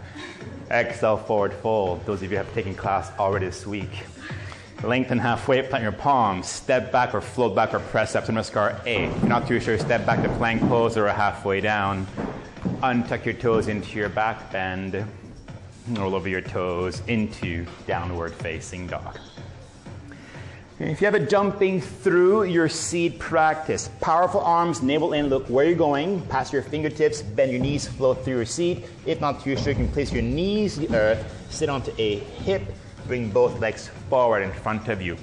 [0.69, 2.05] Exhale, forward fold.
[2.05, 4.03] Those of you who have taken class already this week.
[4.83, 6.49] Lengthen halfway, plant your palms.
[6.49, 8.25] Step back or float back or press up.
[8.25, 9.05] Namaskar A.
[9.05, 12.05] If you're not too sure, step back to plank pose or halfway down.
[12.81, 15.05] Untuck your toes into your back bend.
[15.91, 19.17] Roll over your toes into downward facing dog.
[20.81, 25.65] If you have a jumping through your seat practice, powerful arms, navel in, look where
[25.65, 28.85] you're going, pass your fingertips, bend your knees, float through your seat.
[29.05, 32.19] If not too sure, you can place your knees to the earth, sit onto a
[32.19, 32.61] hip,
[33.07, 35.17] bring both legs forward in front of you.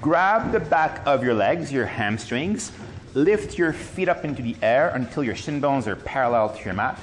[0.00, 2.72] Grab the back of your legs, your hamstrings,
[3.12, 6.72] lift your feet up into the air until your shin bones are parallel to your
[6.72, 6.98] mat.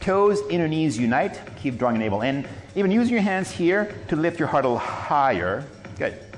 [0.00, 2.48] Toes, inner knees unite, keep drawing navel in.
[2.74, 5.62] Even use your hands here to lift your heart a little higher.
[5.98, 6.31] Good.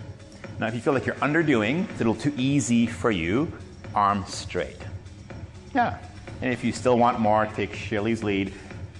[0.59, 3.53] Now, if you feel like you're underdoing, it's a little too easy for you,
[3.95, 4.77] arms straight.
[5.75, 5.99] Yeah.
[6.41, 8.53] And if you still want more, take Shirley's lead.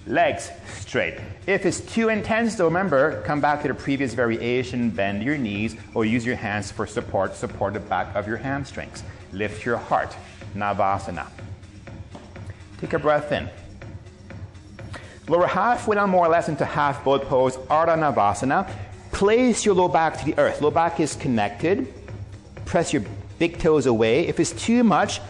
[0.07, 1.15] Legs straight.
[1.47, 5.75] If it's too intense, though, remember, come back to the previous variation, bend your knees,
[5.93, 9.03] or use your hands for support, support the back of your hamstrings.
[9.31, 10.15] Lift your heart,
[10.55, 11.27] Navasana.
[12.79, 13.49] Take a breath in.
[15.27, 18.69] Lower halfway down more or less into half boat pose, Ardha Navasana.
[19.15, 20.59] Place your low back to the earth.
[20.59, 21.87] Low back is connected.
[22.65, 23.01] Press your
[23.39, 24.27] big toes away.
[24.27, 25.21] If it's too much,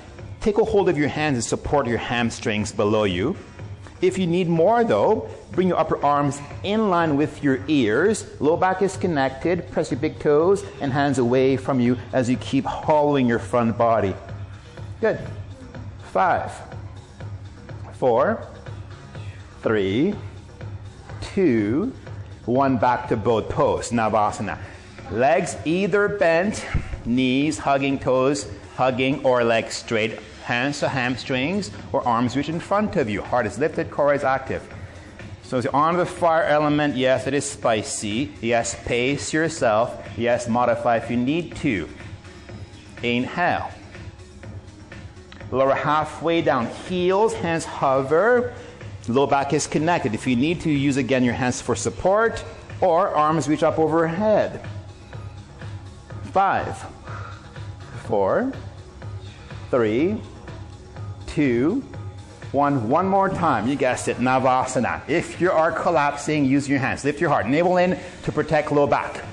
[0.41, 3.37] take a hold of your hands and support your hamstrings below you.
[4.01, 8.25] If you need more, though, bring your upper arms in line with your ears.
[8.41, 9.69] Low back is connected.
[9.69, 13.77] Press your big toes and hands away from you as you keep hollowing your front
[13.77, 14.15] body.
[14.99, 15.19] Good.
[16.11, 16.51] Five,
[17.93, 18.47] four,
[19.61, 20.15] three,
[21.21, 21.93] two,
[22.45, 24.57] one back to boat pose, Navasana.
[25.11, 26.65] Legs either bent,
[27.05, 32.95] knees hugging toes, hugging or legs straight, hands to hamstrings or arms reach in front
[32.95, 33.21] of you.
[33.21, 34.67] Heart is lifted, core is active.
[35.43, 38.33] So as you're on the fire element, yes, it is spicy.
[38.41, 40.03] Yes, pace yourself.
[40.17, 41.87] Yes, modify if you need to.
[43.03, 43.69] Inhale.
[45.51, 46.67] Lower halfway down.
[46.87, 48.55] Heels, hands hover.
[49.07, 50.13] Low back is connected.
[50.13, 52.43] If you need to, use again your hands for support
[52.81, 54.67] or arms reach up overhead.
[56.31, 56.83] Five,
[58.05, 58.51] four,
[59.69, 60.19] three,
[61.27, 61.83] two,
[62.51, 62.89] one.
[62.89, 63.67] One more time.
[63.67, 64.17] You guessed it.
[64.17, 65.07] Navasana.
[65.07, 67.03] If you are collapsing, use your hands.
[67.03, 67.47] Lift your heart.
[67.47, 69.23] Navel in to protect low back.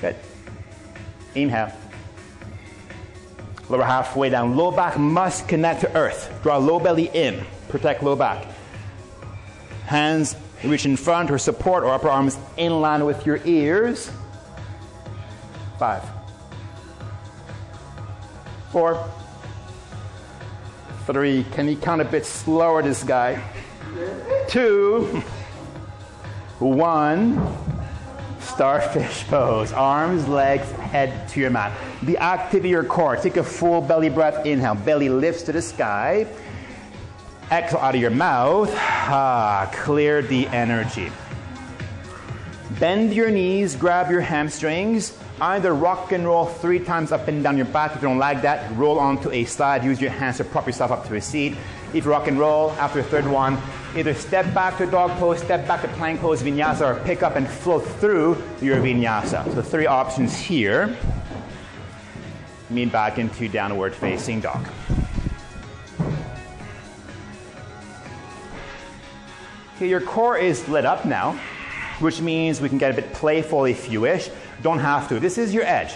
[0.00, 0.16] Good.
[1.34, 1.72] Inhale.
[3.68, 4.56] Lower halfway down.
[4.56, 6.32] Low back must connect to earth.
[6.42, 7.44] Draw low belly in.
[7.68, 8.46] Protect low back.
[9.86, 14.10] Hands reach in front or support or upper arms in line with your ears.
[15.78, 16.02] Five.
[18.70, 19.04] Four.
[21.06, 21.44] Three.
[21.52, 23.42] Can you count a bit slower, this guy?
[24.48, 25.22] Two.
[26.58, 27.36] One.
[28.46, 29.72] Starfish pose.
[29.72, 31.72] Arms, legs, head to your mat.
[32.04, 33.16] Be active in your core.
[33.16, 34.46] Take a full belly breath.
[34.46, 34.74] Inhale.
[34.74, 36.26] Belly lifts to the sky.
[37.50, 38.72] Exhale out of your mouth.
[38.74, 41.10] Ah, clear the energy.
[42.80, 45.16] Bend your knees, grab your hamstrings.
[45.40, 47.94] Either rock and roll three times up and down your back.
[47.94, 49.84] If you don't like that, roll onto a side.
[49.84, 51.56] Use your hands to prop yourself up to a seat.
[51.94, 53.58] If you rock and roll, after the third one,
[53.94, 57.36] either step back to dog pose, step back to plank pose, vinyasa, or pick up
[57.36, 59.54] and float through your vinyasa.
[59.54, 60.96] So three options here.
[62.68, 64.66] Mean back into downward facing dog.
[69.76, 71.38] Okay, your core is lit up now,
[72.00, 74.30] which means we can get a bit playful if you wish.
[74.62, 75.20] Don't have to.
[75.20, 75.94] This is your edge.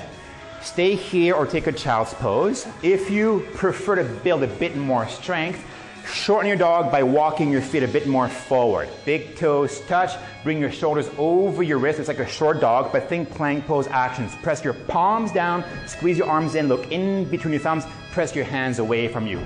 [0.61, 2.67] Stay here or take a child's pose.
[2.83, 5.65] If you prefer to build a bit more strength,
[6.07, 8.89] shorten your dog by walking your feet a bit more forward.
[9.05, 12.01] Big toes touch, bring your shoulders over your wrists.
[12.01, 14.35] It's like a short dog, but think plank pose actions.
[14.43, 18.45] Press your palms down, squeeze your arms in, look in between your thumbs, press your
[18.45, 19.41] hands away from you.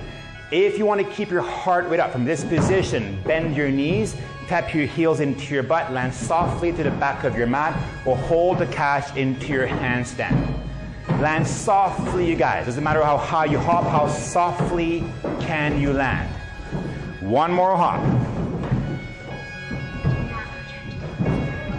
[0.51, 4.15] If you want to keep your heart rate up from this position, bend your knees,
[4.47, 7.77] tap your heels into your butt, land softly to the back of your mat,
[8.07, 10.55] or hold the cash into your handstand.
[11.21, 12.67] Land softly, you guys.
[12.67, 15.05] Doesn't matter how high you hop, how softly
[15.41, 16.34] can you land.
[17.25, 18.03] One more hop.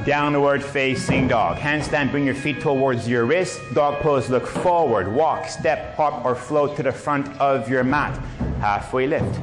[0.04, 1.58] Downward facing dog.
[1.58, 3.60] Handstand, bring your feet towards your wrist.
[3.76, 5.08] Dog pose, look forward.
[5.08, 8.18] Walk, step, hop, or float to the front of your mat.
[8.60, 9.40] Halfway lift.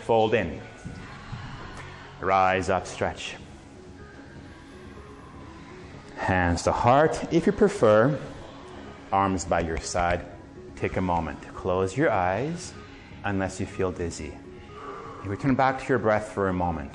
[0.00, 0.60] Fold in.
[2.20, 3.36] Rise up, stretch.
[6.16, 7.32] Hands to heart.
[7.32, 8.18] If you prefer,
[9.12, 10.26] arms by your side.
[10.74, 11.40] Take a moment.
[11.54, 12.72] Close your eyes
[13.24, 14.32] unless you feel dizzy.
[15.22, 16.94] You return back to your breath for a moment.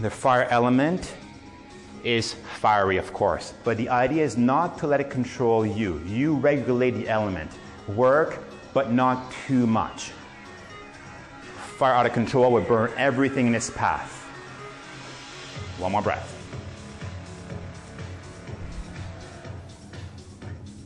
[0.00, 1.12] The fire element
[2.04, 6.00] is fiery, of course, but the idea is not to let it control you.
[6.06, 7.50] You regulate the element.
[7.88, 8.38] Work,
[8.72, 10.12] but not too much.
[11.78, 14.20] Fire out of control will burn everything in its path.
[15.78, 16.38] One more breath.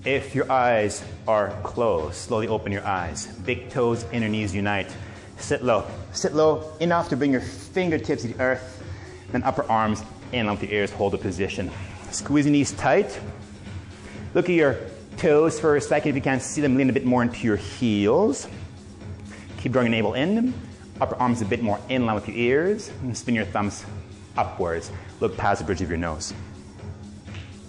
[0.06, 3.26] If your eyes are closed, slowly open your eyes.
[3.44, 4.88] Big toes, inner knees unite.
[5.38, 5.86] Sit low.
[6.12, 8.76] Sit low enough to bring your fingertips to the earth
[9.32, 11.70] then upper arms in with the ears, hold the position.
[12.10, 13.18] Squeeze your knees tight.
[14.34, 14.78] Look at your
[15.16, 16.10] toes for a second.
[16.10, 18.48] If you can't see them, lean a bit more into your heels.
[19.58, 20.54] Keep drawing your navel in.
[21.00, 22.90] Upper arms a bit more in line with your ears.
[23.02, 23.84] And spin your thumbs
[24.36, 24.90] upwards.
[25.20, 26.32] Look past the bridge of your nose.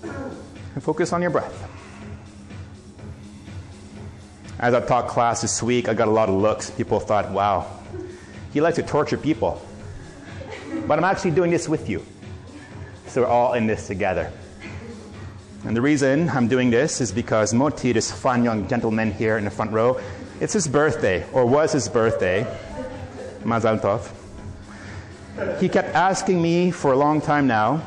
[0.03, 1.76] And focus on your breath.
[4.59, 6.71] As I taught class this week, I got a lot of looks.
[6.71, 7.67] People thought, wow,
[8.51, 9.61] he likes to torture people.
[10.87, 12.03] But I'm actually doing this with you.
[13.05, 14.31] So we're all in this together.
[15.63, 19.45] And the reason I'm doing this is because Moti, this fun young gentleman here in
[19.45, 19.99] the front row,
[20.39, 22.45] it's his birthday, or was his birthday.
[23.43, 24.09] Mazal Tov.
[25.59, 27.77] He kept asking me for a long time now,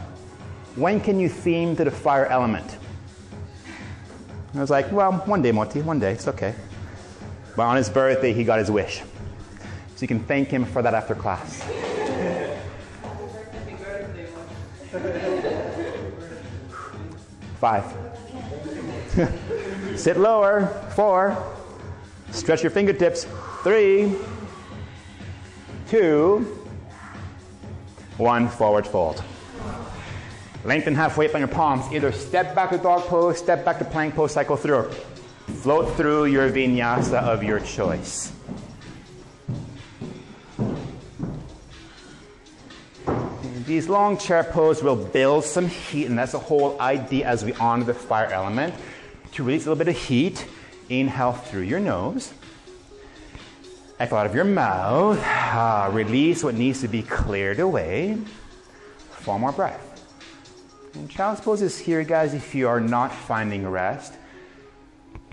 [0.76, 2.76] when can you theme to the fire element?
[4.55, 6.55] I was like, well, one day, Moti, one day, it's okay.
[7.57, 9.03] But on his birthday, he got his wish.
[9.94, 11.62] So you can thank him for that after class.
[17.61, 17.84] Five.
[19.96, 20.66] Sit lower.
[20.96, 21.36] Four.
[22.30, 23.26] Stretch your fingertips.
[23.62, 24.14] Three.
[25.88, 26.66] Two.
[28.16, 28.48] One.
[28.48, 29.22] Forward fold.
[30.64, 31.90] Lengthen halfway up on your palms.
[31.92, 34.90] Either step back to dog pose, step back to plank pose, cycle through.
[35.62, 38.32] Float through your vinyasa of your choice.
[43.66, 47.52] These long chair poses will build some heat, and that's the whole idea as we
[47.54, 48.74] honor the fire element.
[49.32, 50.44] To release a little bit of heat,
[50.88, 52.32] inhale through your nose.
[54.00, 55.20] Exhale out of your mouth.
[55.22, 58.18] Ah, release what needs to be cleared away.
[59.11, 59.89] Four more breath.
[60.95, 64.14] And child's pose is here, guys, if you are not finding rest.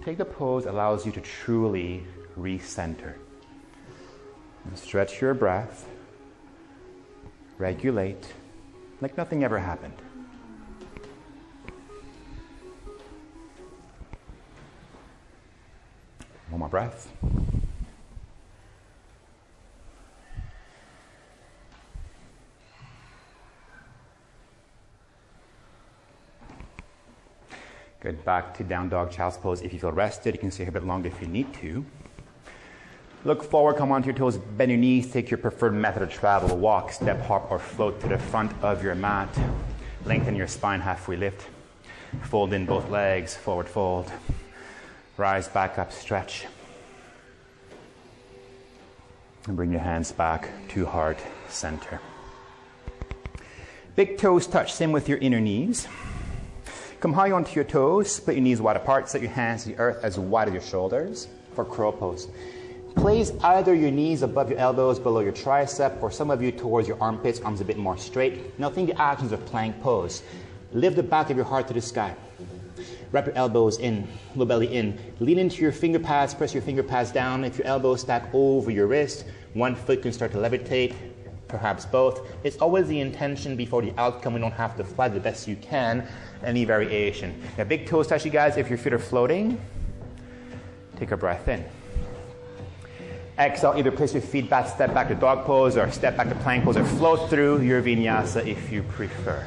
[0.03, 2.03] Take the pose allows you to truly
[2.37, 3.15] recenter.
[4.65, 5.85] And stretch your breath
[7.57, 8.33] regulate,
[9.01, 9.93] like nothing ever happened.
[16.49, 17.11] One more breath.
[28.07, 28.23] Good.
[28.23, 29.61] Back to down dog child's pose.
[29.61, 31.83] If you feel rested, you can stay here a bit longer if you need to.
[33.25, 36.55] Look forward, come onto your toes, bend your knees, take your preferred method of travel.
[36.55, 39.27] Walk, step, hop, or float to the front of your mat.
[40.05, 41.49] Lengthen your spine, halfway lift.
[42.23, 44.09] Fold in both legs, forward fold.
[45.17, 46.45] Rise back up, stretch.
[49.47, 51.99] And bring your hands back to heart center.
[53.97, 55.89] Big toes touch, same with your inner knees.
[56.99, 59.77] Come high onto your toes, split your knees wide apart, set your hands to the
[59.77, 62.27] earth as wide as your shoulders for crow pose.
[62.95, 66.87] Place either your knees above your elbows, below your tricep, or some of you towards
[66.87, 68.57] your armpits, arms a bit more straight.
[68.57, 70.23] Now think the actions of plank pose.
[70.71, 72.15] Lift the back of your heart to the sky.
[73.11, 74.97] Wrap your elbows in, low belly in.
[75.19, 77.45] Lean into your finger pads, press your finger pads down.
[77.45, 80.95] If your elbows stack over your wrist, one foot can start to levitate,
[81.47, 82.27] perhaps both.
[82.43, 84.33] It's always the intention before the outcome.
[84.33, 86.07] We don't have to fly the best you can.
[86.43, 87.41] Any variation.
[87.57, 88.57] Now, big toes touch, you guys.
[88.57, 89.59] If your feet are floating,
[90.97, 91.65] take a breath in.
[93.39, 96.35] Exhale, either place your feet back, step back to dog pose, or step back to
[96.35, 99.45] plank pose, or float through your vinyasa if you prefer.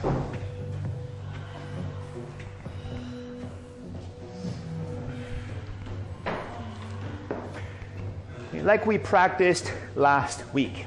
[8.52, 10.86] Like we practiced last week,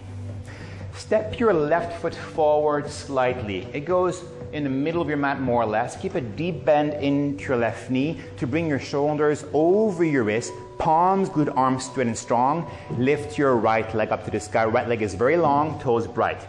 [0.96, 3.68] step your left foot forward slightly.
[3.74, 5.98] It goes in the middle of your mat more or less.
[5.98, 10.54] Keep a deep bend into your left knee to bring your shoulders over your wrist.
[10.78, 12.70] Palms good, arms straight and strong.
[12.98, 14.66] Lift your right leg up to the sky.
[14.66, 16.48] Right leg is very long, toes bright.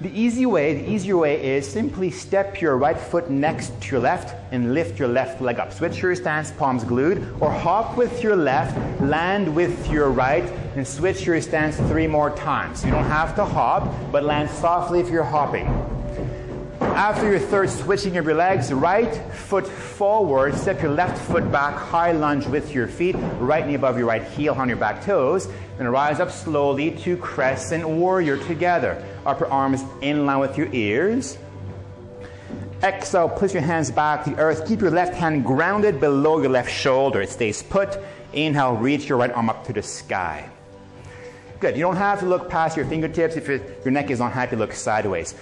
[0.00, 4.00] The easy way, the easier way is simply step your right foot next to your
[4.00, 5.74] left and lift your left leg up.
[5.74, 10.44] Switch your stance, palms glued, or hop with your left, land with your right,
[10.74, 12.82] and switch your stance three more times.
[12.82, 15.66] You don't have to hop, but land softly if you're hopping.
[16.94, 21.74] After your third switching of your legs, right foot forward, step your left foot back,
[21.74, 25.48] high lunge with your feet, right knee above your right heel on your back toes,
[25.78, 29.02] then rise up slowly to crescent warrior together.
[29.24, 31.38] Upper arms in line with your ears.
[32.82, 34.66] Exhale, place your hands back to earth.
[34.66, 37.20] Keep your left hand grounded below your left shoulder.
[37.20, 37.98] It stays put.
[38.32, 40.48] Inhale, reach your right arm up to the sky.
[41.60, 41.76] Good.
[41.76, 43.36] You don't have to look past your fingertips.
[43.36, 45.34] If your, your neck is unhappy, look sideways.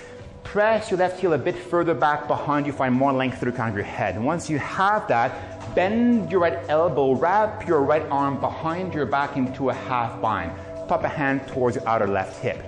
[0.53, 3.55] Press your left heel a bit further back behind you, find more length through the
[3.55, 4.14] crown of your head.
[4.14, 9.05] And once you have that, bend your right elbow, wrap your right arm behind your
[9.05, 10.51] back into a half bind.
[10.88, 12.64] Pop a hand towards your outer left hip.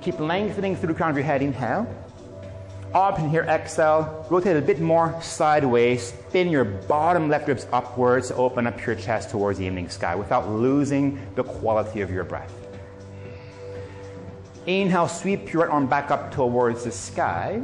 [0.00, 1.42] Keep lengthening through the crown of your head.
[1.42, 1.92] Inhale.
[2.94, 4.24] Up in here, exhale.
[4.30, 6.14] Rotate a bit more sideways.
[6.28, 8.30] Spin your bottom left ribs upwards.
[8.30, 12.65] Open up your chest towards the evening sky without losing the quality of your breath.
[14.66, 17.62] Inhale, sweep your right arm back up towards the sky.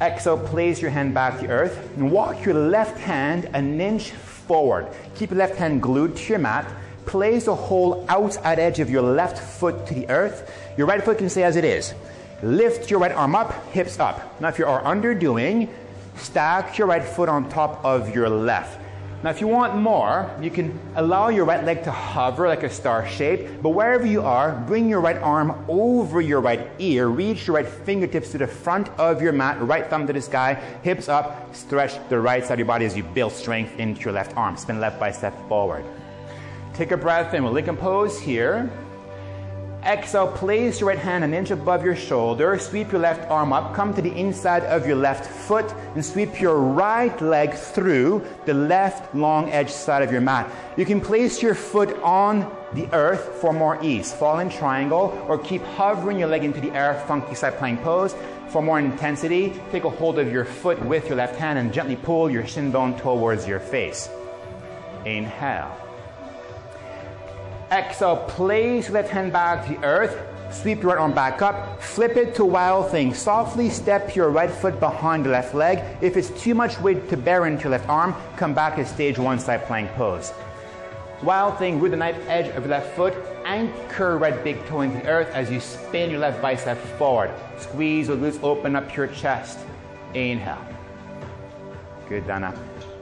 [0.00, 4.88] Exhale, place your hand back to earth and walk your left hand an inch forward.
[5.14, 6.66] Keep your left hand glued to your mat.
[7.04, 10.50] Place the whole outside edge of your left foot to the earth.
[10.78, 11.94] Your right foot can stay as it is.
[12.42, 14.40] Lift your right arm up, hips up.
[14.40, 15.68] Now, if you are underdoing,
[16.16, 18.80] stack your right foot on top of your left.
[19.26, 22.70] Now, if you want more, you can allow your right leg to hover like a
[22.70, 27.48] star shape, but wherever you are, bring your right arm over your right ear, reach
[27.48, 30.54] your right fingertips to the front of your mat, right thumb to the sky,
[30.84, 34.12] hips up, stretch the right side of your body as you build strength into your
[34.12, 34.56] left arm.
[34.56, 35.84] Spin left bicep forward.
[36.72, 37.42] Take a breath in.
[37.42, 38.70] We'll recompose here.
[39.86, 42.58] Exhale, place your right hand an inch above your shoulder.
[42.58, 43.72] Sweep your left arm up.
[43.72, 48.54] Come to the inside of your left foot and sweep your right leg through the
[48.54, 50.50] left long edge side of your mat.
[50.76, 54.12] You can place your foot on the earth for more ease.
[54.12, 58.16] Fallen triangle or keep hovering your leg into the air, funky side plank pose.
[58.48, 61.94] For more intensity, take a hold of your foot with your left hand and gently
[61.94, 64.08] pull your shin bone towards your face.
[65.04, 65.85] Inhale.
[67.70, 70.16] Exhale, place left hand back to the earth.
[70.52, 71.82] Sweep your right arm back up.
[71.82, 73.12] Flip it to wild thing.
[73.12, 75.82] Softly step your right foot behind the left leg.
[76.00, 79.18] If it's too much weight to bear into your left arm, come back to stage
[79.18, 80.32] one side plank pose.
[81.22, 83.14] Wild thing, root the knife edge of your left foot.
[83.44, 87.32] Anchor right big toe into the earth as you spin your left bicep forward.
[87.58, 89.58] Squeeze the glutes, open up your chest.
[90.14, 90.64] Inhale.
[92.08, 92.54] Good, Dana.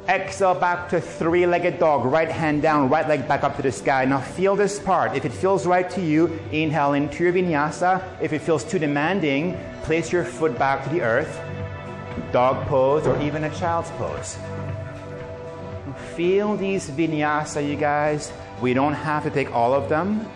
[0.09, 2.05] Exhale back to three legged dog.
[2.05, 4.05] Right hand down, right leg back up to the sky.
[4.05, 5.17] Now feel this part.
[5.17, 8.03] If it feels right to you, inhale into your vinyasa.
[8.21, 11.41] If it feels too demanding, place your foot back to the earth.
[12.33, 14.37] Dog pose or even a child's pose.
[16.15, 18.31] Feel these vinyasa, you guys.
[18.61, 20.29] We don't have to take all of them.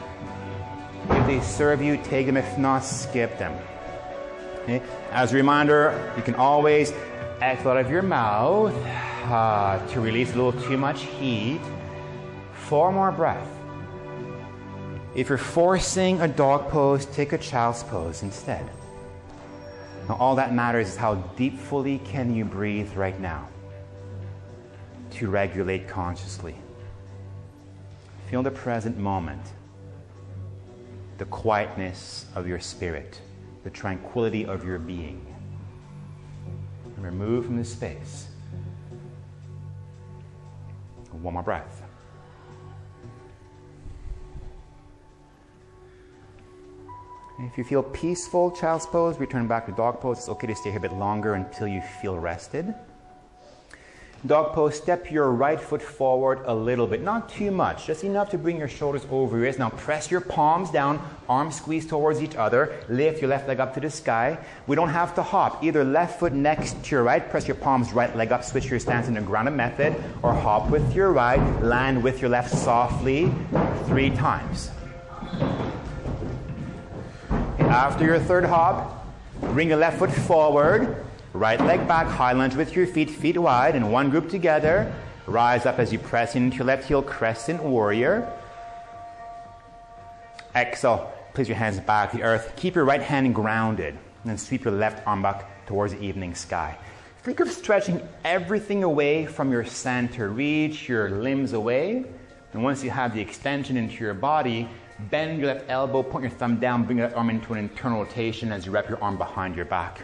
[1.11, 2.39] If they serve you, take them.
[2.39, 3.55] If not, skip them.
[4.63, 4.81] Okay?
[5.11, 6.91] As a reminder, you can always
[7.43, 8.75] exhale out of your mouth
[9.29, 11.61] uh, to release a little too much heat.
[12.53, 13.51] Four more breaths.
[15.15, 18.69] If you're forcing a dog pose, take a child's pose instead.
[20.09, 23.49] Now, all that matters is how deeply can you breathe right now
[25.13, 26.55] to regulate consciously.
[28.31, 29.43] Feel the present moment,
[31.19, 33.21] the quietness of your spirit,
[33.65, 35.25] the tranquility of your being.
[36.97, 38.28] And remove from the space.
[41.23, 41.83] One more breath.
[47.41, 50.19] if you feel peaceful, child's pose, return back to dog pose.
[50.19, 52.75] It's okay to stay here a bit longer until you feel rested.
[54.27, 58.31] Dog pose, step your right foot forward a little bit, not too much, just enough
[58.31, 59.61] to bring your shoulders over your ears.
[59.61, 63.75] Now press your palms down, arms squeeze towards each other, lift your left leg up
[63.75, 64.37] to the sky.
[64.67, 65.63] We don't have to hop.
[65.63, 68.81] Either left foot next to your right, press your palms right leg up, switch your
[68.81, 69.95] stance in the grounded method,
[70.25, 73.33] or hop with your right, land with your left softly
[73.85, 74.73] three times.
[77.61, 79.07] After your third hop,
[79.53, 83.75] bring your left foot forward, Right leg back, high lunge with your feet, feet wide,
[83.75, 84.93] in one group together.
[85.27, 88.31] Rise up as you press into your left heel, crescent warrior.
[90.55, 92.55] Exhale, place your hands back to the earth.
[92.57, 96.35] Keep your right hand grounded, and then sweep your left arm back towards the evening
[96.35, 96.77] sky.
[97.23, 100.31] Think of stretching everything away from your center.
[100.31, 102.05] Reach your limbs away,
[102.53, 104.69] and once you have the extension into your body,
[104.99, 108.51] Bend your left elbow, point your thumb down, bring your arm into an internal rotation
[108.51, 110.01] as you wrap your arm behind your back.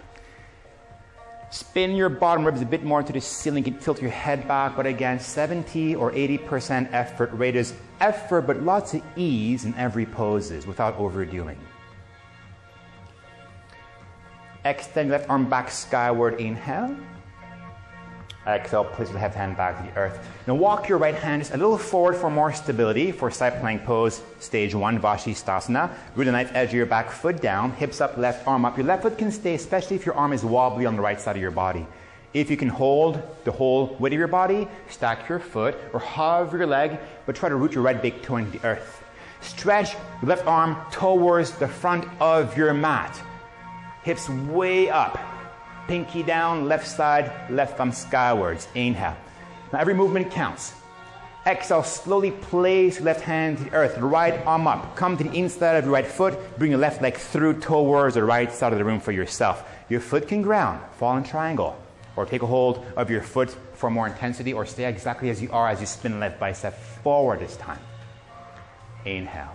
[1.55, 3.64] Spin your bottom ribs a bit more into the ceiling.
[3.64, 8.42] You can tilt your head back, but again, 70 or 80% effort rate is effort,
[8.42, 11.61] but lots of ease in every poses without overdoing.
[14.64, 16.96] Extend left arm back skyward, inhale.
[18.47, 20.18] Exhale, place your left hand back to the earth.
[20.47, 23.84] Now walk your right hand just a little forward for more stability for side plank
[23.84, 25.90] pose, stage one, Vashisthasana.
[26.14, 28.76] Root the knife edge of your back foot down, hips up, left arm up.
[28.76, 31.36] Your left foot can stay, especially if your arm is wobbly on the right side
[31.36, 31.86] of your body.
[32.34, 36.59] If you can hold the whole weight of your body, stack your foot or hover
[36.59, 39.03] your leg, but try to root your right big toe into the earth.
[39.40, 43.18] Stretch your left arm towards the front of your mat.
[44.03, 45.34] Hips way up.
[45.87, 48.68] Pinky down, left side, left thumb skywards.
[48.74, 49.16] Inhale.
[49.72, 50.72] Now every movement counts.
[51.47, 54.97] Exhale, slowly place left hand to the earth, right arm up.
[54.97, 58.24] Come to the inside of your right foot, bring your left leg through towards the
[58.24, 59.68] right side of the room for yourself.
[59.91, 61.76] Your foot can ground, fallen triangle,
[62.16, 65.53] or take a hold of your foot for more intensity, or stay exactly as you
[65.53, 67.80] are as you spin left bicep forward this time.
[69.05, 69.53] Inhale.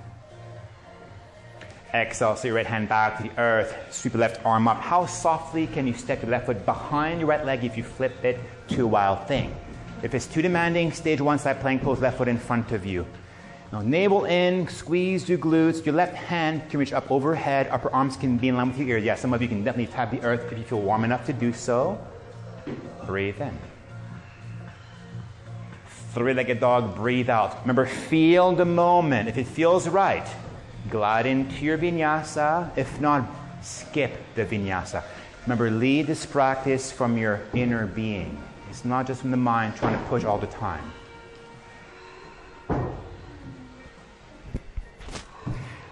[1.93, 4.79] Exhale, so your right hand back to the earth, sweep your left arm up.
[4.79, 8.23] How softly can you step your left foot behind your right leg if you flip
[8.23, 9.55] it to a wild thing?
[10.03, 13.07] If it's too demanding, stage one side plank pose, left foot in front of you.
[13.71, 15.85] Now, navel in, squeeze your glutes.
[15.85, 17.67] Your left hand can reach up overhead.
[17.69, 19.03] Upper arms can be in line with your ears.
[19.03, 21.33] Yeah, some of you can definitely tap the earth if you feel warm enough to
[21.33, 21.99] do so.
[23.05, 23.57] Breathe in.
[26.13, 27.61] Three legged dog, breathe out.
[27.61, 29.29] Remember, feel the moment.
[29.29, 30.27] If it feels right,
[30.89, 32.75] glide into your vinyasa.
[32.77, 33.27] If not,
[33.61, 35.03] skip the vinyasa.
[35.43, 38.41] Remember, lead this practice from your inner being.
[38.69, 40.93] It's not just from the mind trying to push all the time.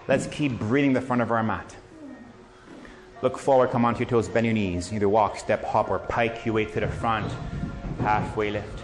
[0.06, 1.76] Let's keep breathing the front of our mat.
[3.20, 4.92] Look forward, come onto your toes, bend your knees.
[4.92, 7.30] Either walk, step, hop, or pike your way to the front.
[8.00, 8.80] Halfway lift.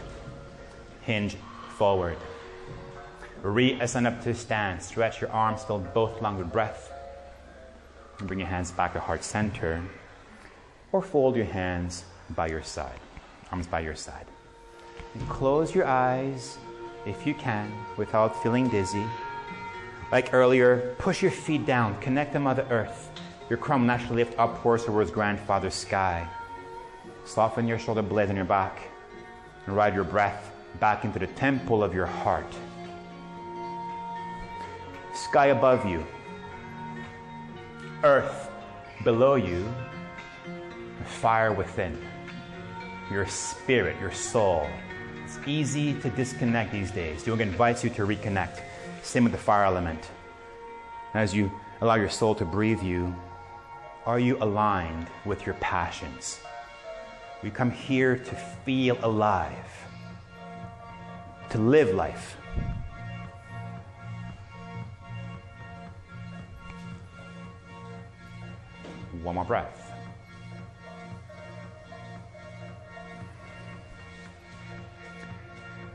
[1.03, 1.37] Hinge
[1.79, 2.17] forward.
[3.45, 4.83] Reascend up to stand.
[4.83, 6.91] Stretch your arms, fill both lungs with breath.
[8.19, 9.83] And bring your hands back to heart center.
[10.93, 12.99] Or fold your hands by your side.
[13.53, 14.25] Arms by your side.
[15.13, 16.57] And close your eyes
[17.05, 19.05] if you can without feeling dizzy.
[20.11, 23.11] Like earlier, push your feet down, connect them to Mother Earth.
[23.51, 26.27] Your crown naturally lift upwards towards Grandfather Sky.
[27.27, 28.89] Soften your shoulder blades on your back
[29.67, 32.47] and ride your breath back into the temple of your heart.
[35.15, 36.05] Sky above you,
[38.03, 38.51] earth
[39.05, 39.73] below you,
[41.05, 41.97] fire within.
[43.13, 44.69] Your spirit, your soul.
[45.25, 47.27] It's easy to disconnect these days.
[47.27, 48.61] Yoga invites you to reconnect.
[49.03, 50.11] Same with the fire element.
[51.15, 51.51] As you
[51.81, 53.15] allow your soul to breathe you,
[54.07, 56.41] are you aligned with your passions?
[57.43, 59.87] We come here to feel alive,
[61.51, 62.37] to live life.
[69.25, 69.91] One more breath.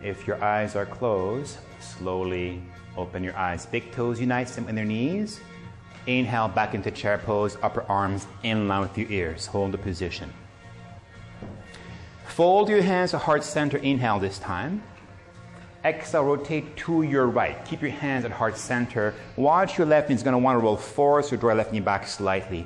[0.04, 2.62] If your eyes are closed, slowly
[2.98, 3.68] open your eyes.
[3.68, 5.42] Big toes unite, them in their knees.
[6.08, 9.46] Inhale back into chair pose, upper arms in line with your ears.
[9.46, 10.34] Hold the position.
[12.26, 13.78] Fold your hands to heart center.
[13.78, 14.82] Inhale this time.
[15.86, 17.64] Exhale, rotate to your right.
[17.66, 19.14] Keep your hands at heart center.
[19.36, 21.72] Watch your left knee is going to want to roll forward, so draw your left
[21.72, 22.66] knee back slightly.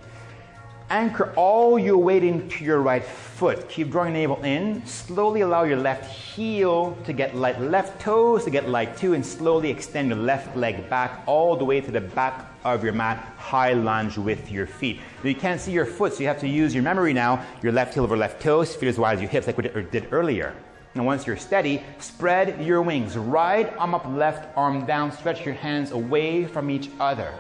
[0.94, 3.68] Anchor all your weight into your right foot.
[3.68, 4.86] Keep drawing the navel in.
[4.86, 9.26] Slowly allow your left heel to get light, left toes to get light too, and
[9.26, 13.18] slowly extend your left leg back all the way to the back of your mat.
[13.38, 15.00] High lunge with your feet.
[15.24, 17.44] Now you can't see your foot, so you have to use your memory now.
[17.64, 20.10] Your left heel over left toes, feet as wide as your hips, like we did
[20.12, 20.54] earlier.
[20.94, 23.18] And once you're steady, spread your wings.
[23.18, 25.12] Right arm up, left arm down.
[25.12, 27.34] Stretch your hands away from each other.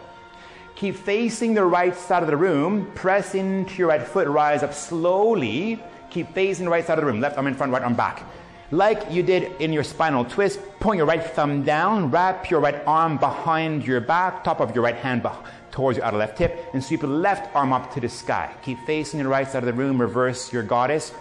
[0.83, 2.91] Keep facing the right side of the room.
[2.93, 4.27] Press into your right foot.
[4.27, 5.81] Rise up slowly.
[6.09, 7.21] Keep facing the right side of the room.
[7.21, 8.21] Left arm in front, right arm back.
[8.69, 12.11] Like you did in your spinal twist, point your right thumb down.
[12.11, 14.43] Wrap your right arm behind your back.
[14.43, 15.25] Top of your right hand
[15.71, 16.65] towards your outer left hip.
[16.73, 18.53] And sweep your left arm up to the sky.
[18.61, 20.01] Keep facing the right side of the room.
[20.01, 21.13] Reverse your goddess.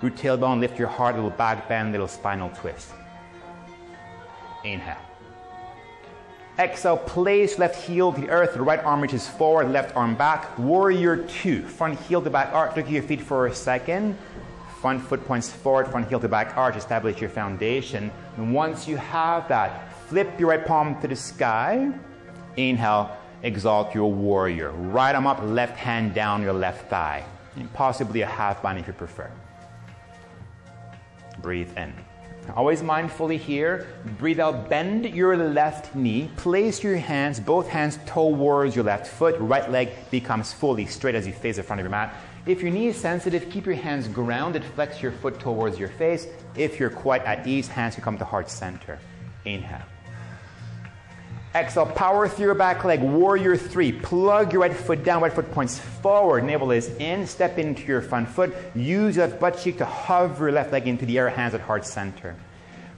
[0.00, 0.60] Root tailbone.
[0.60, 1.16] Lift your heart.
[1.16, 1.90] Little back bend.
[1.90, 2.92] Little spinal twist.
[4.62, 5.07] Inhale.
[6.58, 10.58] Exhale, place left heel to the earth, right arm reaches forward, left arm back.
[10.58, 12.74] Warrior two, front heel to back arch.
[12.74, 14.18] Look at your feet for a second.
[14.80, 16.74] Front foot points forward, front heel to back arch.
[16.74, 18.10] Establish your foundation.
[18.36, 21.92] And once you have that, flip your right palm to the sky.
[22.56, 24.72] Inhale, exalt your warrior.
[24.72, 27.24] Right arm up, left hand down your left thigh.
[27.54, 29.30] And possibly a half bind if you prefer.
[31.40, 31.94] Breathe in.
[32.56, 33.86] Always mindfully here.
[34.18, 34.68] Breathe out.
[34.68, 36.30] Bend your left knee.
[36.36, 39.36] Place your hands, both hands towards your left foot.
[39.38, 42.14] Right leg becomes fully straight as you face the front of your mat.
[42.46, 44.64] If your knee is sensitive, keep your hands grounded.
[44.64, 46.26] Flex your foot towards your face.
[46.56, 48.98] If you're quite at ease, hands can come to heart center.
[49.44, 49.82] Inhale.
[51.54, 53.00] Exhale, power through your back leg.
[53.00, 53.90] Warrior three.
[53.90, 56.44] Plug your right foot down, right foot points forward.
[56.44, 57.26] Navel is in.
[57.26, 58.54] Step into your front foot.
[58.74, 61.60] Use your left butt cheek to hover your left leg into the air, hands at
[61.62, 62.36] heart center.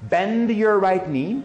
[0.03, 1.43] Bend your right knee.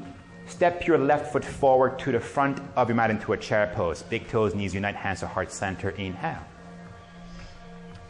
[0.48, 4.02] Step your left foot forward to the front of your mat into a chair pose.
[4.04, 5.92] Big toes, knees unite, hands to heart center.
[5.92, 6.44] Inhale.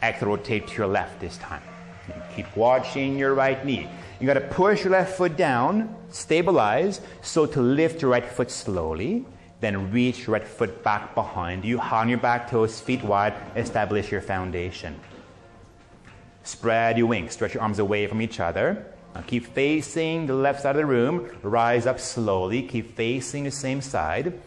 [0.02, 1.62] Exhale, rotate to your left this time.
[2.34, 3.88] Keep watching your right knee.
[4.18, 8.50] You got to push your left foot down, stabilize, so to lift your right foot
[8.50, 9.26] slowly,
[9.60, 14.10] then reach your right foot back behind you, on your back toes, feet wide, establish
[14.10, 14.98] your foundation.
[16.44, 18.86] Spread your wings, stretch your arms away from each other.
[19.14, 23.50] Now keep facing the left side of the room, rise up slowly, keep facing the
[23.50, 24.40] same side.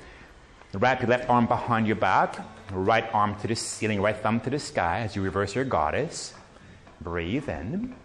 [0.74, 2.38] Wrap your left arm behind your back,
[2.72, 6.34] right arm to the ceiling, right thumb to the sky as you reverse your goddess.
[7.01, 7.95] Breathe in.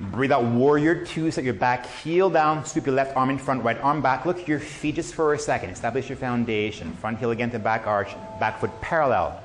[0.00, 1.30] Breathe out, warrior two.
[1.30, 2.64] Set your back heel down.
[2.64, 4.26] Sweep your left arm in front, right arm back.
[4.26, 5.70] Look at your feet just for a second.
[5.70, 6.92] Establish your foundation.
[6.94, 8.08] Front heel again to back arch.
[8.40, 9.40] Back foot parallel.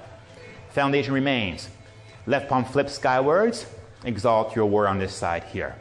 [0.71, 1.69] Foundation remains.
[2.25, 3.67] Left palm flips skywards.
[4.05, 5.75] Exalt your warrior on this side here.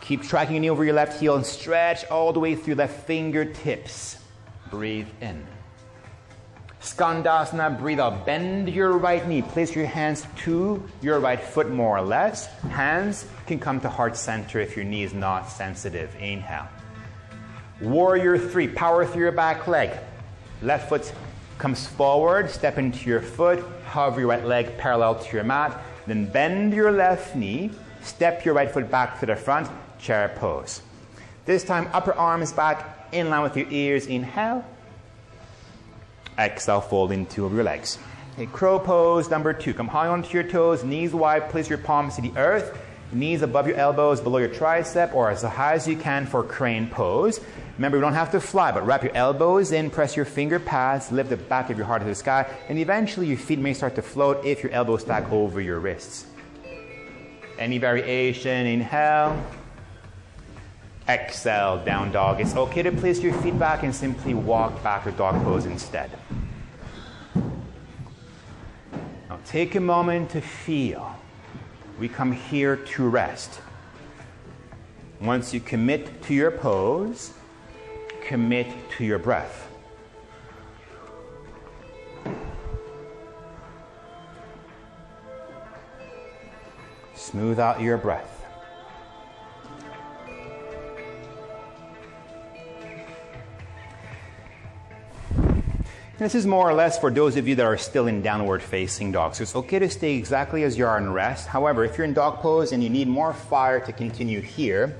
[0.00, 3.06] Keep tracking your knee over your left heel and stretch all the way through left
[3.06, 4.16] fingertips.
[4.70, 5.46] Breathe in.
[6.82, 8.26] Skandasana, breathe out.
[8.26, 9.40] Bend your right knee.
[9.40, 12.46] Place your hands to your right foot more or less.
[12.70, 16.12] Hands can come to heart center if your knee is not sensitive.
[16.16, 16.66] Inhale.
[17.80, 18.66] Warrior three.
[18.66, 19.90] Power through your back leg.
[20.60, 21.12] Left foot
[21.56, 22.50] comes forward.
[22.50, 23.64] Step into your foot.
[23.86, 25.80] Hover your right leg parallel to your mat.
[26.08, 27.70] Then bend your left knee.
[28.02, 29.68] Step your right foot back to the front.
[30.00, 30.82] Chair pose.
[31.44, 34.06] This time, upper arm is back in line with your ears.
[34.06, 34.64] Inhale.
[36.38, 37.98] Exhale, fold into your legs.
[38.34, 39.74] Okay, crow pose number two.
[39.74, 42.78] Come high onto your toes, knees wide, place your palms to the earth,
[43.12, 46.88] knees above your elbows, below your tricep, or as high as you can for crane
[46.88, 47.40] pose.
[47.76, 51.12] Remember, you don't have to fly, but wrap your elbows in, press your finger pads,
[51.12, 53.94] lift the back of your heart to the sky, and eventually your feet may start
[53.96, 56.26] to float if your elbows stack over your wrists.
[57.58, 59.42] Any variation, inhale.
[61.08, 62.40] Exhale, down dog.
[62.40, 66.10] It's okay to place your feet back and simply walk back or dog pose instead.
[69.28, 71.16] Now take a moment to feel.
[71.98, 73.60] We come here to rest.
[75.20, 77.32] Once you commit to your pose,
[78.24, 79.68] commit to your breath.
[87.14, 88.41] Smooth out your breath.
[96.22, 99.10] This is more or less for those of you that are still in downward facing
[99.10, 99.34] dog.
[99.34, 101.48] So it's okay to stay exactly as you are in rest.
[101.48, 104.96] However, if you're in dog pose and you need more fire to continue here,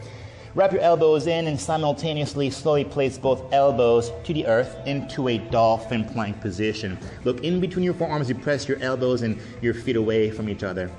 [0.57, 5.39] wrap your elbows in and simultaneously slowly place both elbows to the earth into a
[5.39, 6.99] dolphin plank position.
[7.23, 10.65] Look in between your forearms, you press your elbows and your feet away from each
[10.65, 10.91] other.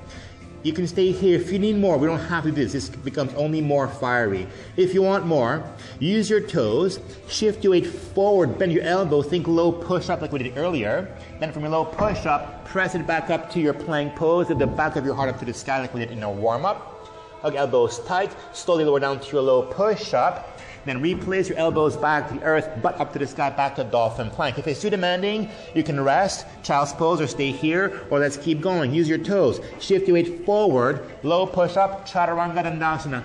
[0.64, 1.38] You can stay here.
[1.38, 2.72] If you need more, we don't have to do this.
[2.72, 4.48] This becomes only more fiery.
[4.78, 5.62] If you want more,
[6.00, 10.32] use your toes, shift your weight forward, bend your elbow, think low push up like
[10.32, 11.14] we did earlier.
[11.42, 14.60] Then from your low push up, press it back up to your plank pose with
[14.60, 16.64] the back of your heart up to the sky like we did in our warm
[16.64, 17.10] up.
[17.42, 20.62] Hug elbows tight, slowly lower down to your low push up.
[20.86, 23.84] Then replace your elbows back to the earth, butt up to the sky, back to
[23.86, 24.60] dolphin plank.
[24.60, 28.60] If it's too demanding, you can rest, child's pose, or stay here, or let's keep
[28.60, 28.94] going.
[28.94, 29.62] Use your toes.
[29.80, 33.24] Shift your weight forward, low push up, chaturanga dandasana.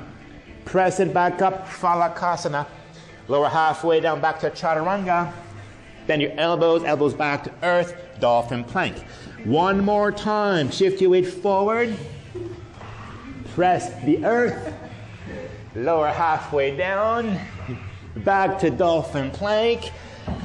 [0.65, 2.67] Press it back up, phalakasana.
[3.27, 5.33] Lower halfway down back to chaturanga.
[6.07, 8.97] Bend your elbows, elbows back to earth, dolphin plank.
[9.45, 10.71] One more time.
[10.71, 11.97] Shift your weight forward.
[13.55, 14.75] Press the earth
[15.75, 17.39] lower halfway down,
[18.17, 19.91] back to dolphin plank,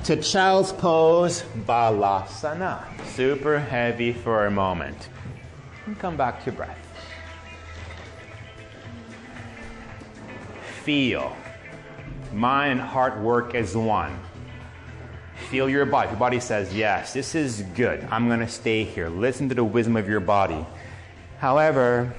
[0.05, 2.83] to child's pose, balasana.
[3.07, 5.09] Super heavy for a moment.
[5.85, 6.77] And come back to breath.
[10.83, 11.35] Feel.
[12.31, 14.17] Mind and heart work as one.
[15.49, 16.09] Feel your body.
[16.09, 18.05] Your body says, Yes, this is good.
[18.09, 19.09] I'm going to stay here.
[19.09, 20.65] Listen to the wisdom of your body.
[21.39, 22.13] However,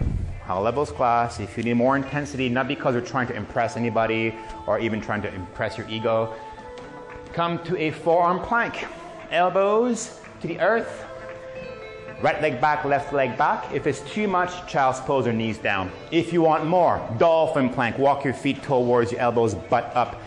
[0.49, 4.35] our levels class, if you need more intensity, not because you're trying to impress anybody
[4.67, 6.35] or even trying to impress your ego,
[7.33, 8.87] come to a forearm plank.
[9.31, 11.05] Elbows to the earth.
[12.21, 13.73] Right leg back, left leg back.
[13.73, 15.91] If it's too much, child's pose or knees down.
[16.11, 17.99] If you want more, dolphin plank.
[17.99, 20.23] Walk your feet towards your elbows, butt up.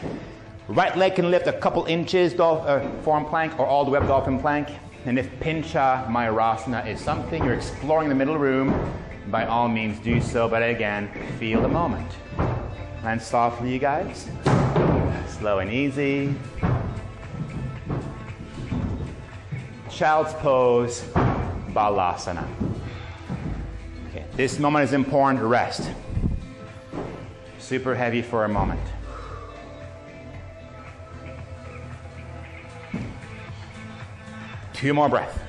[0.68, 4.00] Right leg can lift a couple inches, dolph- uh, forearm plank, or all the way
[4.00, 4.68] up dolphin plank.
[5.06, 8.74] And if Pincha Mayurasana is something you're exploring the middle room,
[9.30, 10.48] by all means do so.
[10.48, 11.10] But again,
[11.40, 12.10] feel the moment.
[13.04, 14.28] And softly, you guys.
[15.28, 16.34] Slow and easy.
[19.90, 21.02] Child's pose,
[21.74, 22.48] Balasana.
[24.10, 25.44] Okay, this moment is important.
[25.44, 25.90] Rest.
[27.60, 28.82] Super heavy for a moment.
[34.74, 35.47] Two more breaths.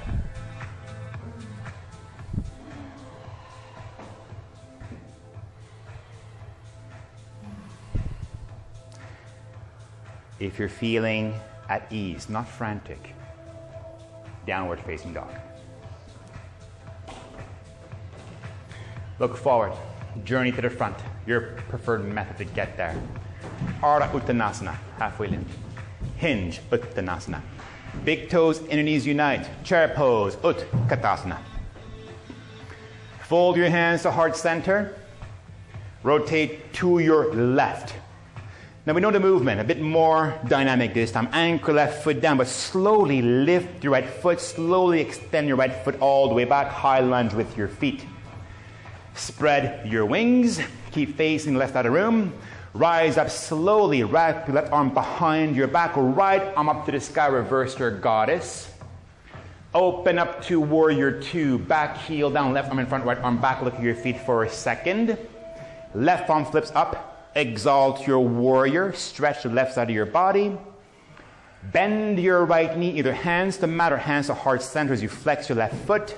[10.48, 11.34] If you're feeling
[11.68, 13.14] at ease, not frantic,
[14.46, 15.30] downward facing dog.
[19.18, 19.74] Look forward,
[20.24, 20.96] journey to the front,
[21.26, 22.98] your preferred method to get there.
[23.82, 25.50] Ardha Uttanasana, halfway lift.
[26.16, 27.42] Hinge Uttanasana.
[28.06, 29.46] Big toes, inner knees unite.
[29.64, 31.36] Chair pose, Utkatasana.
[33.20, 34.94] Fold your hands to heart center.
[36.02, 37.97] Rotate to your left.
[38.88, 41.28] Now we know the movement, a bit more dynamic this time.
[41.32, 46.00] Anchor left foot down, but slowly lift your right foot, slowly extend your right foot
[46.00, 48.06] all the way back, high lunge with your feet.
[49.12, 50.58] Spread your wings,
[50.90, 52.32] keep facing left side of room.
[52.72, 57.00] Rise up slowly, wrap your left arm behind your back, right arm up to the
[57.00, 58.70] sky, reverse your goddess.
[59.74, 63.60] Open up to warrior two, back heel down, left arm in front, right arm back.
[63.60, 65.18] Look at your feet for a second.
[65.94, 68.92] Left arm flips up, Exalt your warrior.
[68.94, 70.58] Stretch the left side of your body.
[71.62, 75.08] Bend your right knee, either hands to mat or hands to heart center as you
[75.08, 76.16] flex your left foot.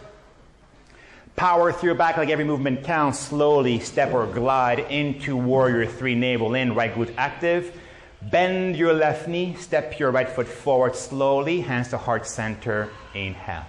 [1.37, 3.18] Power through your back like every movement counts.
[3.18, 7.79] Slowly step or glide into warrior three, navel in, right glute active.
[8.23, 13.66] Bend your left knee, step your right foot forward slowly, hands to heart center, inhale.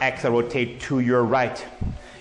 [0.00, 1.62] Exhale, rotate to your right.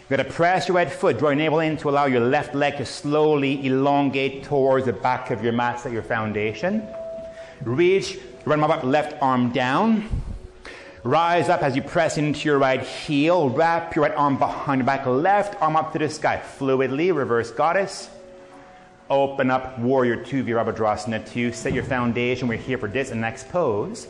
[0.10, 2.56] You're going to press your right foot, draw your navel in to allow your left
[2.56, 6.82] leg to slowly elongate towards the back of your mat, set your foundation.
[7.62, 10.10] Reach, run my left arm down.
[11.04, 13.52] Rise up as you press into your right heel.
[13.52, 16.42] Wrap your right arm behind your back, left arm up to the sky.
[16.58, 18.10] Fluidly, reverse goddess.
[19.12, 21.52] Open up, warrior two, Virabhadrasana two.
[21.52, 22.48] Set your foundation.
[22.48, 24.08] We're here for this and next pose.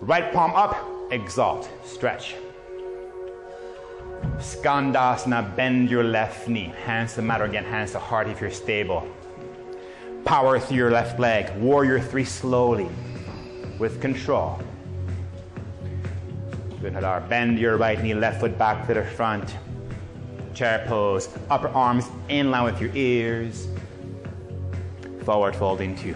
[0.00, 0.74] Right palm up,
[1.10, 2.34] exalt, stretch.
[4.38, 6.72] Skandasana, bend your left knee.
[6.84, 9.06] Hands to mat or again, hands to heart if you're stable.
[10.24, 11.54] Power through your left leg.
[11.58, 12.88] Warrior three slowly
[13.78, 14.58] with control.
[16.92, 17.26] Hadar.
[17.28, 19.56] Bend your right knee, left foot back to the front.
[20.52, 21.28] Chair pose.
[21.50, 23.68] Upper arms in line with your ears.
[25.24, 26.14] Forward folding two.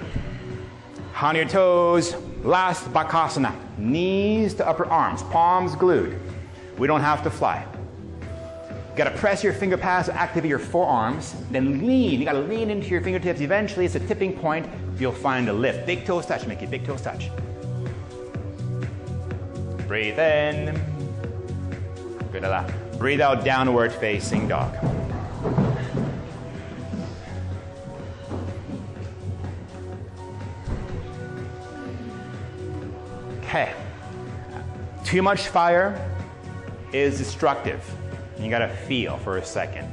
[1.20, 2.14] On your toes.
[2.42, 3.54] Last Bakasana.
[3.78, 5.22] Knees to upper arms.
[5.24, 6.20] Palms glued.
[6.76, 7.64] We don't have to fly.
[8.98, 12.18] Gotta press your finger pads activate your forearms, then lean.
[12.18, 13.40] You gotta lean into your fingertips.
[13.40, 14.66] Eventually, it's a tipping point.
[14.98, 15.86] You'll find a lift.
[15.86, 16.66] Big toes touch, Mickey.
[16.66, 17.30] Big toes touch.
[19.86, 20.82] Breathe in.
[22.32, 22.42] Good.
[22.98, 24.74] Breathe out, downward facing dog.
[33.42, 33.72] Okay.
[35.04, 36.04] Too much fire
[36.92, 37.88] is destructive.
[38.38, 39.92] You gotta feel for a second.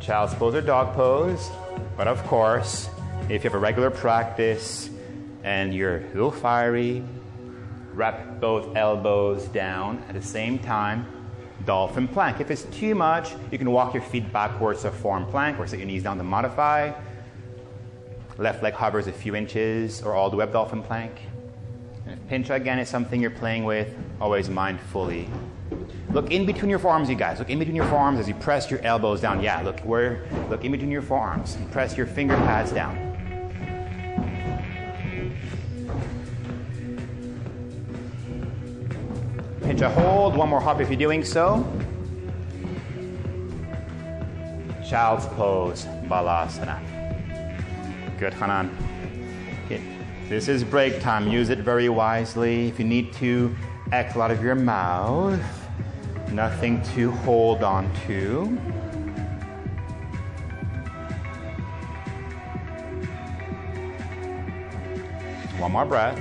[0.00, 1.50] Child's pose or dog pose,
[1.96, 2.88] but of course,
[3.28, 4.88] if you have a regular practice
[5.44, 7.04] and you're a little fiery,
[7.92, 11.06] wrap both elbows down at the same time,
[11.66, 12.40] dolphin plank.
[12.40, 15.78] If it's too much, you can walk your feet backwards to forearm plank or set
[15.78, 16.92] your knees down to modify.
[18.38, 21.12] Left leg hovers a few inches or all the way up dolphin plank.
[22.06, 25.28] And if pincha again is something you're playing with, always mindfully
[26.12, 27.38] Look in between your forearms, you guys.
[27.38, 29.42] Look in between your forearms as you press your elbows down.
[29.42, 30.24] Yeah, look where.
[30.50, 32.98] Look in between your forearms and press your finger pads down.
[39.60, 40.36] Pincha hold.
[40.36, 41.66] One more hop if you're doing so.
[44.86, 46.78] Child's pose, Balasana.
[48.18, 48.76] Good, Hanan.
[49.64, 49.82] Okay.
[50.28, 51.26] This is break time.
[51.26, 52.68] Use it very wisely.
[52.68, 53.56] If you need to
[53.92, 55.40] exhale out of your mouth.
[56.30, 58.46] Nothing to hold on to.
[65.58, 66.18] One more breath.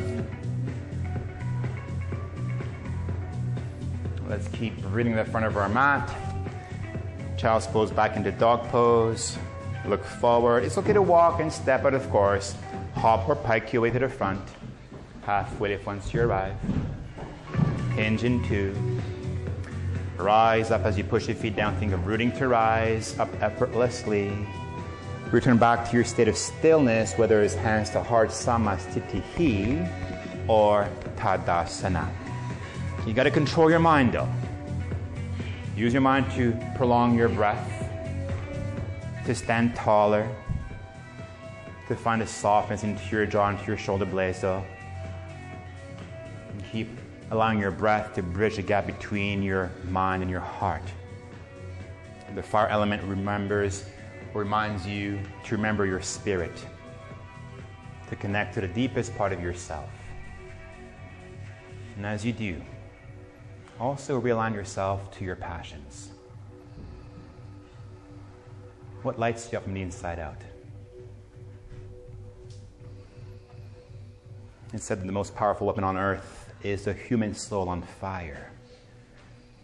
[4.28, 6.14] Let's keep breathing the front of our mat.
[7.38, 9.38] Child's pose back into dog pose.
[9.88, 10.64] Look forward.
[10.64, 12.56] It's okay to walk and step out, of course.
[12.96, 14.42] Hop or pike your way to the front.
[15.24, 16.56] Halfway lift once you arrive.
[17.98, 18.18] In
[18.48, 18.74] two.
[20.18, 21.76] Rise up as you push your feet down.
[21.78, 24.32] Think of rooting to rise up effortlessly.
[25.32, 29.88] Return back to your state of stillness, whether it's hands to heart, samasthiti,
[30.48, 32.10] or tadasana.
[33.06, 34.30] You got to control your mind though.
[35.76, 37.90] Use your mind to prolong your breath,
[39.26, 40.28] to stand taller,
[41.88, 44.64] to find a softness into your jaw, into your shoulder blades though.
[47.32, 50.84] Allowing your breath to bridge the gap between your mind and your heart.
[52.36, 53.86] The fire element remembers
[54.34, 56.52] reminds you to remember your spirit,
[58.10, 59.90] to connect to the deepest part of yourself.
[61.96, 62.62] And as you do,
[63.80, 66.12] also realign yourself to your passions.
[69.04, 70.38] What lights you up from the inside out?
[74.74, 78.52] It said that the most powerful weapon on earth is the human soul on fire.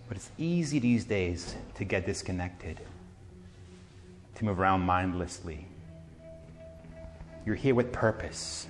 [0.07, 2.79] But it's easy these days to get disconnected
[4.35, 5.65] to move around mindlessly.
[7.45, 8.67] You're here with purpose.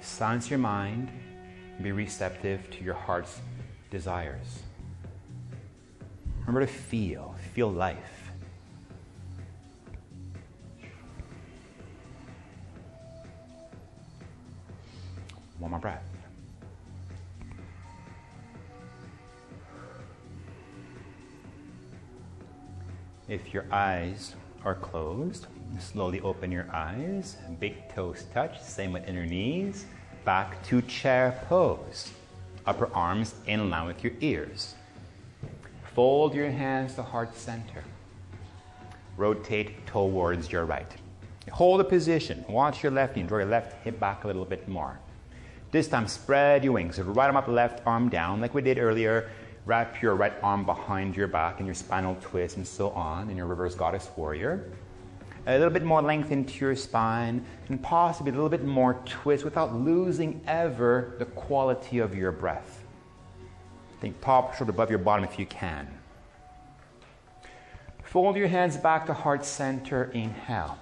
[0.00, 1.10] Silence your mind
[1.82, 3.40] be receptive to your heart's
[3.90, 4.60] desires.
[6.40, 8.30] Remember to feel, feel life.
[15.58, 16.11] One more breath.
[23.32, 25.46] If your eyes are closed,
[25.80, 27.38] slowly open your eyes.
[27.60, 29.86] Big toes touch, same with inner knees.
[30.26, 32.12] Back to chair pose.
[32.66, 34.74] Upper arms in line with your ears.
[35.94, 37.82] Fold your hands to heart center.
[39.16, 40.94] Rotate towards your right.
[41.52, 42.44] Hold a position.
[42.50, 43.22] Watch your left knee.
[43.22, 45.00] Draw your left hip back a little bit more.
[45.70, 47.00] This time, spread your wings.
[47.00, 49.30] Right arm up, left arm down, like we did earlier.
[49.64, 53.36] Wrap your right arm behind your back and your spinal twist and so on in
[53.36, 54.72] your reverse goddess warrior.
[55.46, 59.44] A little bit more length into your spine and possibly a little bit more twist
[59.44, 62.84] without losing ever the quality of your breath.
[64.00, 65.88] Think top shoulder above your bottom if you can.
[68.02, 70.10] Fold your hands back to heart center.
[70.12, 70.76] Inhale.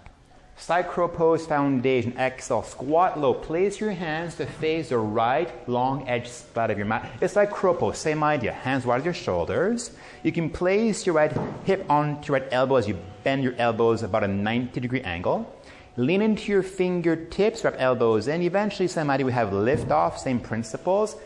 [0.61, 2.13] Side pose foundation.
[2.19, 2.63] Exhale.
[2.63, 3.33] Squat low.
[3.33, 7.11] Place your hands to face the right long edge side of your mat.
[7.23, 7.97] It's like crow pose.
[7.97, 8.53] Same idea.
[8.53, 9.93] Hands wide at your shoulders.
[10.23, 11.33] You can place your right
[11.65, 15.51] hip onto your right elbow as you bend your elbows about a 90 degree angle.
[15.97, 18.43] Lean into your fingertips, wrap elbows in.
[18.43, 19.25] Eventually, same idea.
[19.25, 20.19] We have lift off.
[20.19, 21.17] Same principles.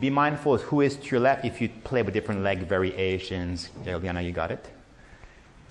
[0.00, 3.68] Be mindful of who is to your left if you play with different leg variations.
[3.84, 4.64] Eliana, you got it?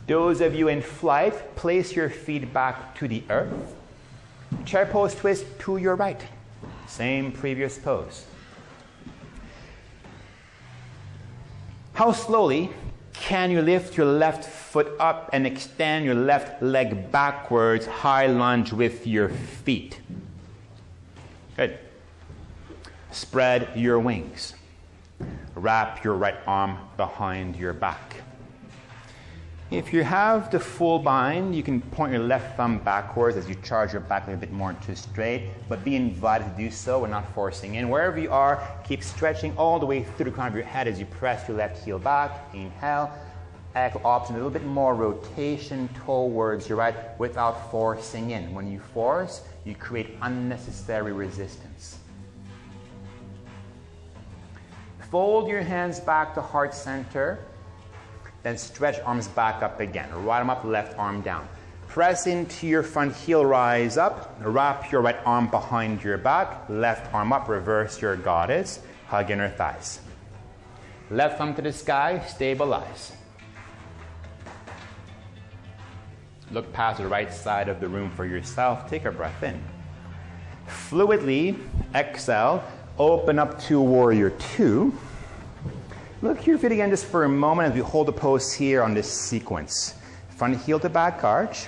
[0.07, 3.75] Those of you in flight, place your feet back to the earth.
[4.65, 6.21] Chair pose twist to your right.
[6.87, 8.25] Same previous pose.
[11.93, 12.69] How slowly
[13.13, 18.71] can you lift your left foot up and extend your left leg backwards, high lunge
[18.71, 19.99] with your feet?
[21.57, 21.77] Good.
[23.11, 24.53] Spread your wings.
[25.55, 28.21] Wrap your right arm behind your back.
[29.69, 33.55] If you have the full bind, you can point your left thumb backwards as you
[33.55, 36.99] charge your back a little bit more to straight, but be invited to do so.
[36.99, 37.89] We're not forcing in.
[37.89, 41.01] Wherever you are, keep stretching all the way through the crown of your head as
[41.01, 42.31] you press your left heel back.
[42.53, 43.11] Inhale.
[43.75, 48.53] Exhale, option, a little bit more rotation towards your right without forcing in.
[48.53, 51.99] When you force, you create unnecessary resistance.
[55.11, 57.39] Fold your hands back to heart center.
[58.47, 60.09] Then stretch arms back up again.
[60.23, 61.49] Right arm up, left arm down.
[61.89, 64.37] Press into your front heel, rise up.
[64.39, 66.63] Wrap your right arm behind your back.
[66.69, 68.79] Left arm up, reverse your goddess.
[69.07, 69.99] Hug inner thighs.
[71.09, 73.11] Left thumb to the sky, stabilize.
[76.49, 78.89] Look past the right side of the room for yourself.
[78.89, 79.61] Take a breath in.
[80.69, 81.59] Fluidly
[81.93, 82.63] exhale,
[82.97, 84.97] open up to warrior two.
[86.23, 88.95] Look here, feet again just for a moment as we hold the pose here on
[88.95, 89.93] this sequence.
[90.29, 91.67] Front heel to back arch.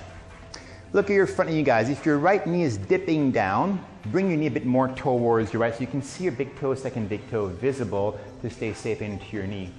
[0.92, 1.88] Look at your front knee, guys.
[1.88, 5.62] If your right knee is dipping down, bring your knee a bit more towards your
[5.62, 9.04] right so you can see your big toe, second big toe visible to stay safe
[9.04, 9.72] into your knee.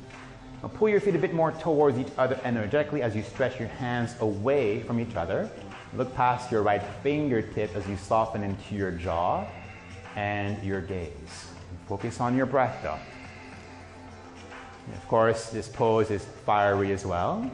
[0.62, 3.70] Now pull your feet a bit more towards each other energetically as you stretch your
[3.70, 5.50] hands away from each other.
[5.96, 9.48] Look past your right fingertip as you soften into your jaw.
[10.16, 11.46] and your gaze.
[11.88, 12.98] Focus on your breath though.
[14.90, 17.48] And of course, this pose is fiery as well.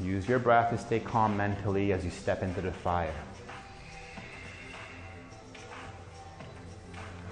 [0.00, 3.12] Use your breath to stay calm mentally as you step into the fire.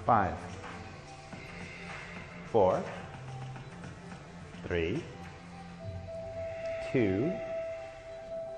[0.05, 0.33] Five,
[2.51, 2.83] four,
[4.67, 5.01] three,
[6.91, 7.31] two,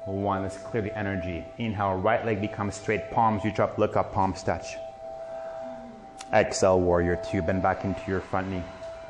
[0.05, 0.41] one.
[0.41, 1.45] Let's clear the energy.
[1.59, 4.65] Inhale, right leg becomes straight, palms reach up, look up, palms touch.
[6.33, 8.63] Exhale, warrior two, bend back into your front knee.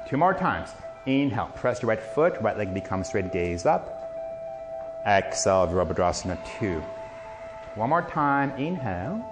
[0.08, 0.70] Two more times.
[1.06, 4.02] Inhale, press your right foot, right leg becomes straight, gaze up.
[5.06, 6.84] Exhale, Virabhadrasana 2.
[7.76, 8.52] One more time.
[8.52, 9.24] Inhale.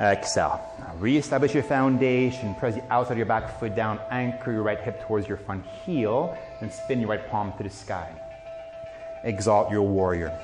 [0.00, 0.60] Exhale.
[0.78, 2.54] Now reestablish your foundation.
[2.54, 3.98] Press the outside of your back foot down.
[4.10, 6.36] Anchor your right hip towards your front heel.
[6.60, 8.10] And spin your right palm to the sky.
[9.24, 10.38] Exalt your warrior.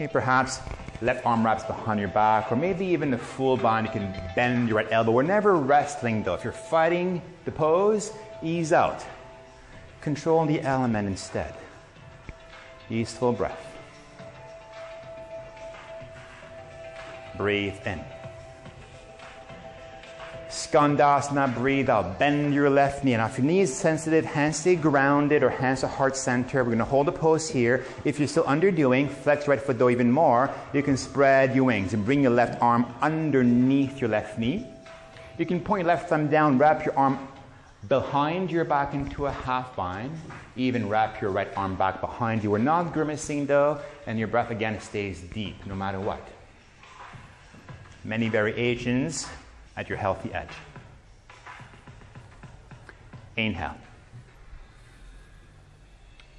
[0.00, 0.60] Okay, perhaps
[1.02, 3.86] left arm wraps behind your back, or maybe even the full bind.
[3.86, 5.12] You can bend your right elbow.
[5.12, 6.32] We're never wrestling though.
[6.32, 8.10] If you're fighting the pose,
[8.42, 9.04] ease out.
[10.00, 11.54] Control the element instead
[12.88, 13.76] easeful breath.
[17.36, 18.02] Breathe in.
[20.50, 22.18] Skandasana, breathe out.
[22.18, 23.16] Bend your left knee.
[23.16, 26.64] Now, if your knee is sensitive, hands stay grounded or hands to heart center.
[26.64, 27.84] We're going to hold the pose here.
[28.04, 30.52] If you're still underdoing, flex right foot though even more.
[30.72, 34.66] You can spread your wings and bring your left arm underneath your left knee.
[35.38, 37.28] You can point your left thumb down, wrap your arm
[37.88, 40.10] behind your back into a half bind.
[40.56, 42.50] Even wrap your right arm back behind you.
[42.50, 43.78] We're not grimacing though,
[44.08, 46.26] and your breath again stays deep no matter what.
[48.02, 49.28] Many variations
[49.80, 50.48] at your healthy edge.
[53.36, 53.76] Inhale.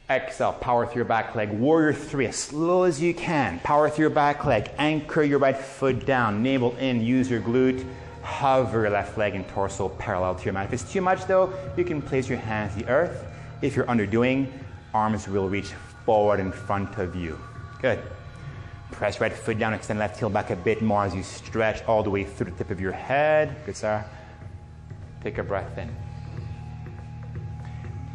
[0.09, 1.49] Exhale, power through your back leg.
[1.51, 3.59] Warrior three, as slow as you can.
[3.59, 4.69] Power through your back leg.
[4.77, 6.43] Anchor your right foot down.
[6.43, 7.01] Navel in.
[7.01, 7.85] Use your glute
[8.21, 10.65] hover your left leg and torso parallel to your mat.
[10.65, 13.25] If it's too much though, you can place your hands to the earth.
[13.61, 14.51] If you're underdoing,
[14.93, 15.71] arms will reach
[16.05, 17.39] forward in front of you.
[17.81, 17.99] Good.
[19.01, 22.03] Press right foot down, extend left heel back a bit more as you stretch all
[22.03, 23.55] the way through the tip of your head.
[23.65, 24.05] Good, sir.
[25.23, 25.89] Take a breath in.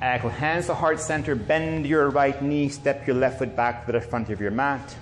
[0.01, 3.91] Ankle hands to heart center, bend your right knee, step your left foot back to
[3.91, 4.95] the front of your mat,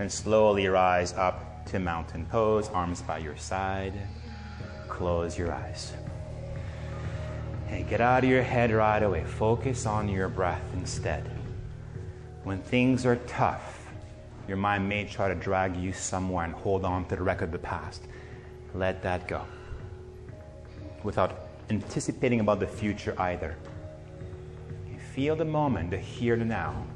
[0.00, 3.94] and slowly rise up to mountain pose, arms by your side.
[4.88, 5.92] Close your eyes.
[7.68, 9.22] And get out of your head right away.
[9.22, 11.30] Focus on your breath instead.
[12.42, 13.77] When things are tough,
[14.48, 17.52] your mind may try to drag you somewhere and hold on to the record of
[17.52, 18.02] the past.
[18.74, 19.44] Let that go.
[21.04, 23.56] Without anticipating about the future either.
[25.14, 26.86] Feel the moment, the here and now.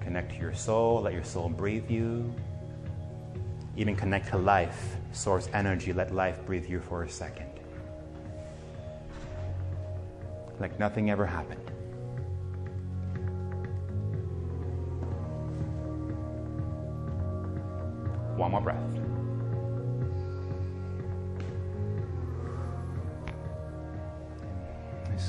[0.00, 2.34] Connect to your soul, let your soul breathe you.
[3.76, 7.50] Even connect to life, source energy, let life breathe you for a second.
[10.58, 11.70] Like nothing ever happened.
[18.38, 18.98] One more breath.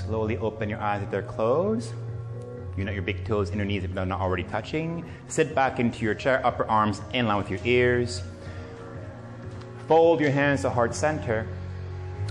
[0.10, 1.93] slowly open your eyes if they're closed.
[2.78, 5.04] Unite your big toes in your knees if they're not already touching.
[5.28, 8.21] Sit back into your chair, upper arms in line with your ears.
[9.88, 11.47] Fold your hands to heart center.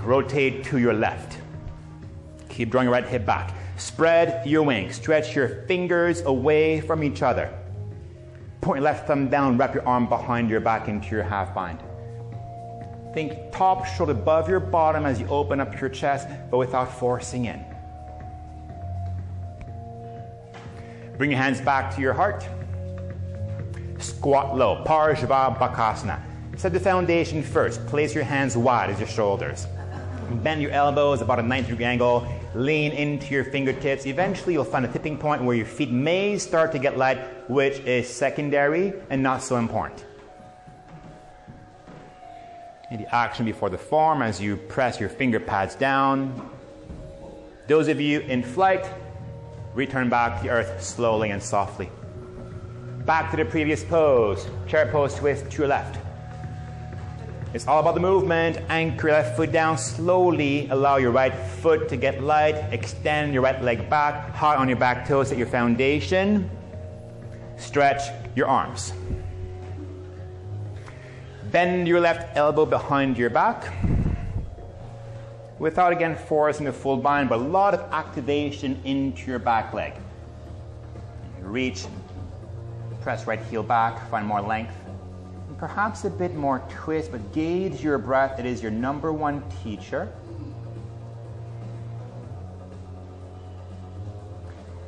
[0.02, 1.39] Rotate to your left.
[2.48, 3.55] Keep drawing your right hip back.
[3.77, 4.97] Spread your wings.
[4.97, 7.52] Stretch your fingers away from each other.
[8.60, 9.56] Point left thumb down.
[9.56, 11.80] Wrap your arm behind your back into your half bind.
[13.14, 17.47] Think top shoulder above your bottom as you open up your chest, but without forcing
[17.47, 17.64] in.
[21.16, 22.47] Bring your hands back to your heart.
[23.98, 24.85] Squat low.
[24.85, 26.20] Parshva
[26.56, 27.85] Set the foundation first.
[27.86, 29.66] Place your hands wide as your shoulders.
[30.43, 32.28] Bend your elbows about a 90 degree angle.
[32.59, 34.05] Lean into your fingertips.
[34.05, 37.78] Eventually, you'll find a tipping point where your feet may start to get light, which
[37.78, 40.05] is secondary and not so important.
[42.90, 46.51] And the action before the form as you press your finger pads down.
[47.68, 48.85] Those of you in flight,
[49.72, 51.89] return back to the earth slowly and softly.
[53.06, 54.48] Back to the previous pose.
[54.66, 56.07] Chair pose twist to your left.
[57.55, 58.59] It's all about the movement.
[58.69, 60.69] Anchor your left foot down slowly.
[60.69, 62.57] Allow your right foot to get light.
[62.73, 64.35] Extend your right leg back.
[64.35, 66.51] High on your back toes at your foundation.
[67.57, 68.03] Stretch
[68.37, 68.93] your arms.
[71.51, 73.73] Bend your left elbow behind your back.
[75.59, 79.95] Without again forcing the full bind, but a lot of activation into your back leg.
[81.41, 81.87] Reach,
[83.01, 84.75] press right heel back, find more length.
[85.59, 88.39] Perhaps a bit more twist, but gauge your breath.
[88.39, 90.12] It is your number one teacher.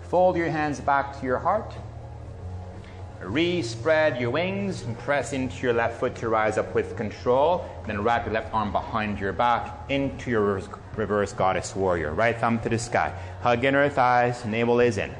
[0.02, 1.72] Fold your hands back to your heart.
[3.20, 7.64] Re-spread your wings and press into your left foot to rise up with control.
[7.86, 12.14] Then wrap your left arm behind your back into your reverse, reverse goddess warrior.
[12.14, 13.12] Right thumb to the sky.
[13.42, 15.14] Hug inner thighs, navel is in.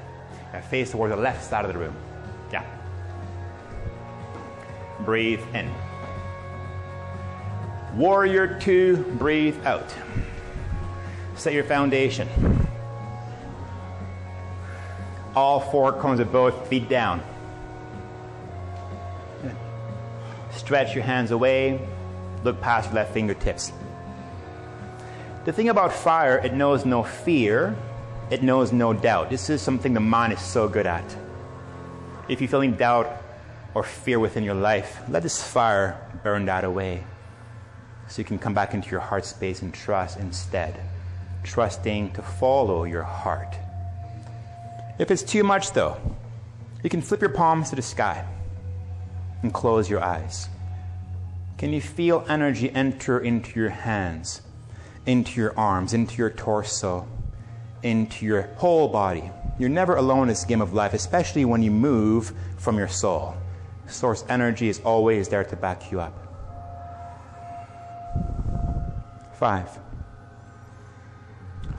[0.52, 1.94] And face towards the left side of the room.
[2.50, 2.64] Yeah.
[5.04, 5.70] Breathe in.
[7.94, 9.94] Warrior two, breathe out.
[11.34, 12.28] Set your foundation.
[15.34, 17.22] All four corners of both feet down.
[20.52, 21.80] Stretch your hands away.
[22.44, 23.72] Look past your left fingertips.
[25.44, 27.74] The thing about fire, it knows no fear,
[28.30, 29.30] it knows no doubt.
[29.30, 31.16] This is something the mind is so good at.
[32.28, 33.22] If you're feeling doubt
[33.74, 37.04] or fear within your life, let this fire burn that away
[38.08, 40.80] so you can come back into your heart space and trust instead,
[41.44, 43.54] trusting to follow your heart.
[44.98, 45.96] If it's too much, though,
[46.82, 48.26] you can flip your palms to the sky
[49.42, 50.48] and close your eyes.
[51.56, 54.42] Can you feel energy enter into your hands,
[55.06, 57.06] into your arms, into your torso,
[57.82, 59.30] into your whole body?
[59.58, 63.36] You're never alone in this game of life, especially when you move from your soul.
[63.90, 66.14] Source energy is always there to back you up.
[69.34, 69.78] Five,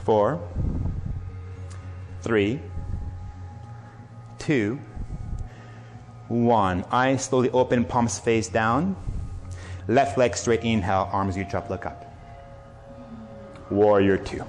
[0.04, 0.42] four,
[2.22, 2.60] three,
[4.40, 4.80] two,
[6.28, 6.84] one.
[6.92, 8.96] Eyes slowly open, palms face down.
[9.88, 12.06] Left leg straight, inhale, arms reach up, look up.
[13.70, 14.44] Warrior two.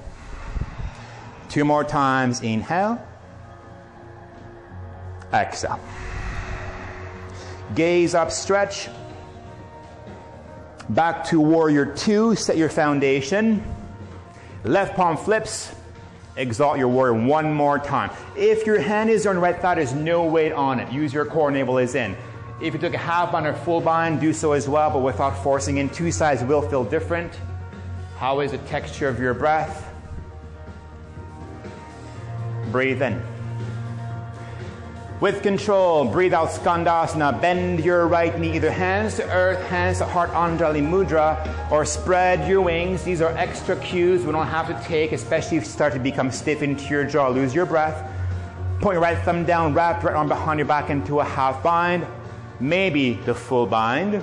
[1.48, 3.00] Two more times, inhale.
[5.32, 5.78] Exhale.
[7.74, 8.88] Gaze up, stretch.
[10.88, 13.64] Back to warrior two, set your foundation.
[14.64, 15.74] Left palm flips,
[16.36, 18.10] Exalt your warrior one more time.
[18.36, 20.90] If your hand is on right thigh, there's no weight on it.
[20.90, 22.16] Use your core, navel is in.
[22.60, 25.42] If you took a half bind or full bind, do so as well, but without
[25.42, 25.90] forcing in.
[25.90, 27.38] Two sides will feel different.
[28.16, 29.92] How is the texture of your breath?
[32.70, 33.22] Breathe in.
[35.22, 37.40] With control, breathe out Skandasana.
[37.40, 42.48] Bend your right knee, either hands to earth, hands to heart, Anjali Mudra, or spread
[42.48, 43.04] your wings.
[43.04, 46.32] These are extra cues we don't have to take, especially if you start to become
[46.32, 47.28] stiff into your jaw.
[47.28, 48.04] Lose your breath.
[48.80, 52.04] Point your right thumb down, wrap right arm behind your back into a half bind,
[52.58, 54.20] maybe the full bind.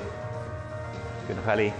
[1.29, 1.73] Good,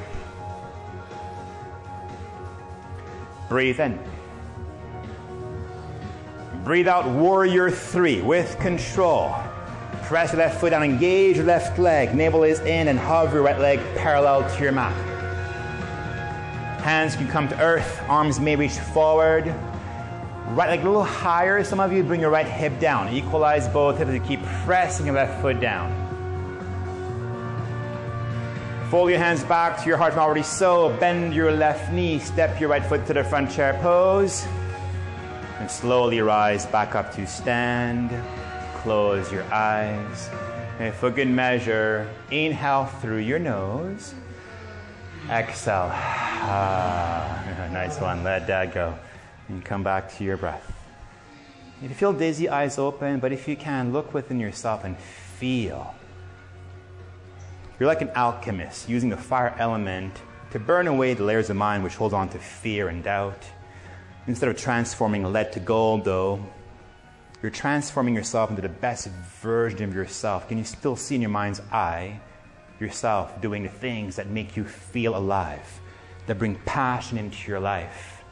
[3.50, 4.00] Breathe in.
[6.64, 9.34] Breathe out, warrior three, with control.
[10.04, 12.14] Press your left foot down, engage your left leg.
[12.14, 14.94] Navel is in and hover your right leg parallel to your mat.
[16.82, 19.46] Hands can come to earth, arms may reach forward.
[20.50, 21.64] Right leg a little higher.
[21.64, 23.14] Some of you bring your right hip down.
[23.14, 25.96] Equalize both hips and keep pressing your left foot down.
[28.90, 30.90] Fold your hands back to your heart from already so.
[31.00, 32.18] Bend your left knee.
[32.18, 34.46] Step your right foot to the front chair pose.
[35.60, 38.12] And slowly rise back up to stand.
[38.82, 40.30] Close your eyes.
[40.80, 44.14] And for good measure, inhale through your nose.
[45.30, 45.90] Exhale.
[45.92, 48.24] Ah, nice one.
[48.24, 48.98] Let that go.
[49.50, 50.74] And come back to your breath.
[51.82, 55.94] If you feel dizzy, eyes open, but if you can, look within yourself and feel.
[57.80, 60.14] You're like an alchemist using the fire element
[60.52, 63.44] to burn away the layers of mind which hold on to fear and doubt
[64.28, 66.44] Instead of transforming lead to gold, though,
[67.42, 69.08] you're transforming yourself into the best
[69.42, 70.48] version of yourself.
[70.48, 72.20] Can you still see in your mind's eye
[72.80, 75.80] yourself doing the things that make you feel alive,
[76.28, 78.24] that bring passion into your life?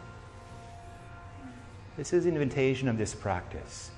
[1.95, 3.91] This is the invitation of this practice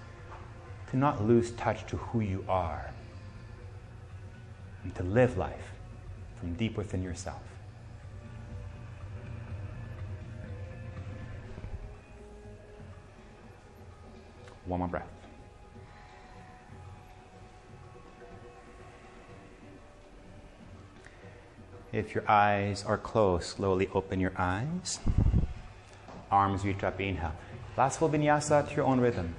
[0.92, 2.90] to not lose touch to who you are
[4.84, 5.74] and to live life
[6.38, 7.42] from deep within yourself.
[14.70, 15.10] One more breath.
[21.92, 25.00] If your eyes are closed, slowly open your eyes.
[26.32, 27.34] Arms reach up, inhale.
[27.76, 29.34] Last full vinyasa to your own rhythm.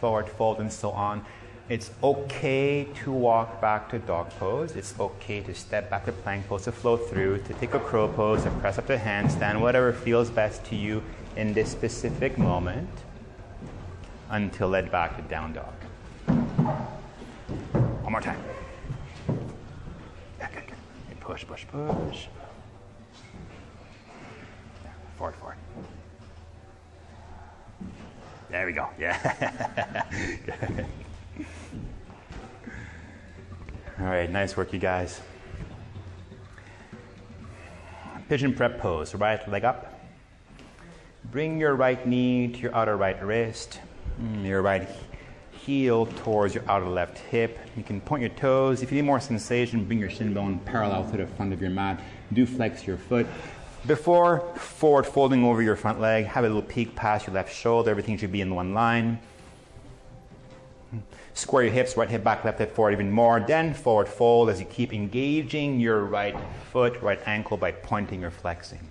[0.00, 1.24] Forward fold and so on.
[1.68, 4.76] It's okay to walk back to dog pose.
[4.76, 8.06] It's okay to step back to plank pose, to flow through, to take a crow
[8.06, 11.02] pose, to press up to handstand, whatever feels best to you
[11.34, 12.88] in this specific moment
[14.30, 15.74] until led back to down dog.
[18.02, 18.40] One more time.
[20.38, 20.48] Yeah.
[21.20, 22.26] push, push, push.
[25.18, 25.56] Forward, forward.
[28.50, 28.88] There we go.
[28.98, 30.04] Yeah.
[34.00, 35.20] All right, nice work, you guys.
[38.28, 40.00] Pigeon prep pose, right leg up.
[41.30, 43.80] Bring your right knee to your outer right wrist,
[44.20, 44.88] Mm, your right
[45.52, 47.58] heel towards your outer left hip.
[47.76, 48.82] You can point your toes.
[48.82, 51.70] If you need more sensation, bring your shin bone parallel to the front of your
[51.70, 52.00] mat.
[52.32, 53.26] Do flex your foot.
[53.86, 57.90] Before forward folding over your front leg, have a little peek past your left shoulder.
[57.90, 59.18] Everything should be in one line.
[61.32, 63.40] Square your hips, right hip back, left hip forward even more.
[63.40, 66.36] Then forward fold as you keep engaging your right
[66.70, 68.86] foot, right ankle by pointing or flexing.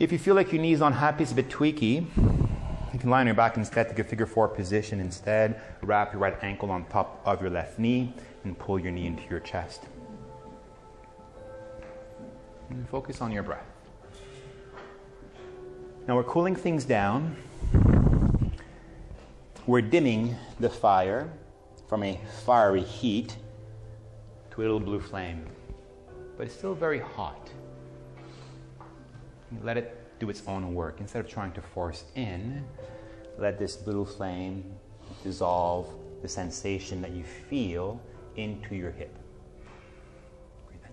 [0.00, 2.06] If you feel like your knee's unhappy, it's a bit tweaky,
[2.92, 5.60] you can lie on your back instead, take a figure four position instead.
[5.82, 8.12] Wrap your right ankle on top of your left knee
[8.44, 9.82] and pull your knee into your chest.
[12.70, 13.64] And focus on your breath.
[16.06, 17.36] Now we're cooling things down
[19.68, 21.30] we're dimming the fire
[21.88, 23.36] from a fiery heat
[24.50, 25.44] to a little blue flame,
[26.38, 27.50] but it's still very hot.
[29.62, 31.00] Let it do its own work.
[31.00, 32.64] Instead of trying to force in,
[33.38, 34.64] let this blue flame
[35.22, 35.88] dissolve
[36.22, 38.00] the sensation that you feel
[38.36, 39.16] into your hip.
[40.66, 40.90] Breathe in.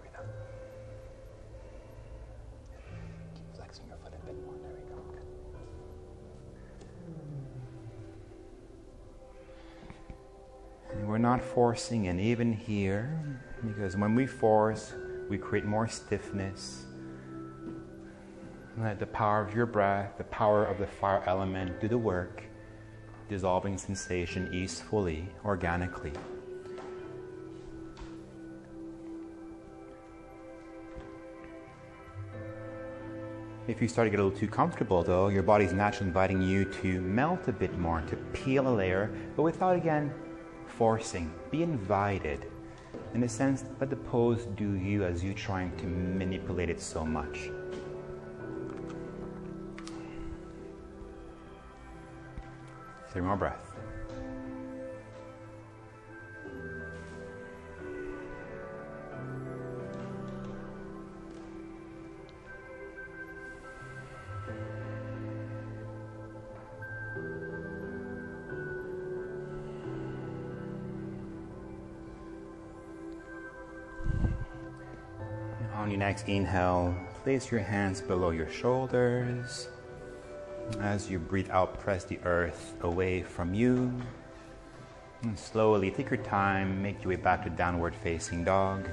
[0.00, 0.26] Breathe out.
[3.34, 4.54] Keep flexing your foot a bit more.
[10.94, 13.20] There we're not forcing, and even here,
[13.66, 14.92] because when we force,
[15.28, 16.84] we create more stiffness.
[18.78, 22.42] Let the power of your breath, the power of the fire element do the work,
[23.28, 26.12] dissolving sensation easefully, organically.
[33.66, 36.66] If you start to get a little too comfortable, though, your body's naturally inviting you
[36.82, 40.14] to melt a bit more, to peel a layer, but without, again,
[40.66, 42.46] forcing, be invited.
[43.16, 47.02] In a sense, let the pose do you as you trying to manipulate it so
[47.02, 47.48] much.
[53.10, 53.65] Three more breaths.
[76.16, 79.68] Next inhale, place your hands below your shoulders.
[80.80, 83.92] As you breathe out, press the earth away from you.
[85.20, 88.88] And slowly take your time, make your way back to downward facing dog.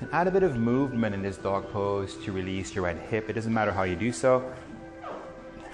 [0.00, 3.30] And add a bit of movement in this dog pose to release your right hip.
[3.30, 4.52] It doesn't matter how you do so.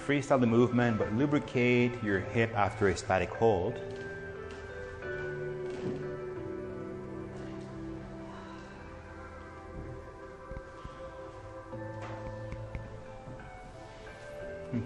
[0.05, 3.79] Freestyle the movement, but lubricate your hip after a static hold.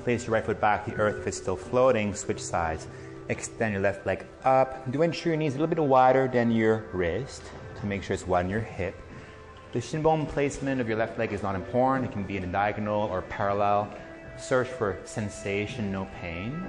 [0.08, 2.16] Place your right foot back to the earth if it's still floating.
[2.16, 2.88] Switch sides.
[3.28, 4.90] Extend your left leg up.
[4.90, 7.44] Do ensure your knees a little bit wider than your wrist
[7.82, 8.96] to make sure it's wide in your hip.
[9.74, 12.06] The shin bone placement of your left leg is not important.
[12.06, 13.94] It can be in a diagonal or parallel.
[14.38, 16.66] Search for sensation, no pain.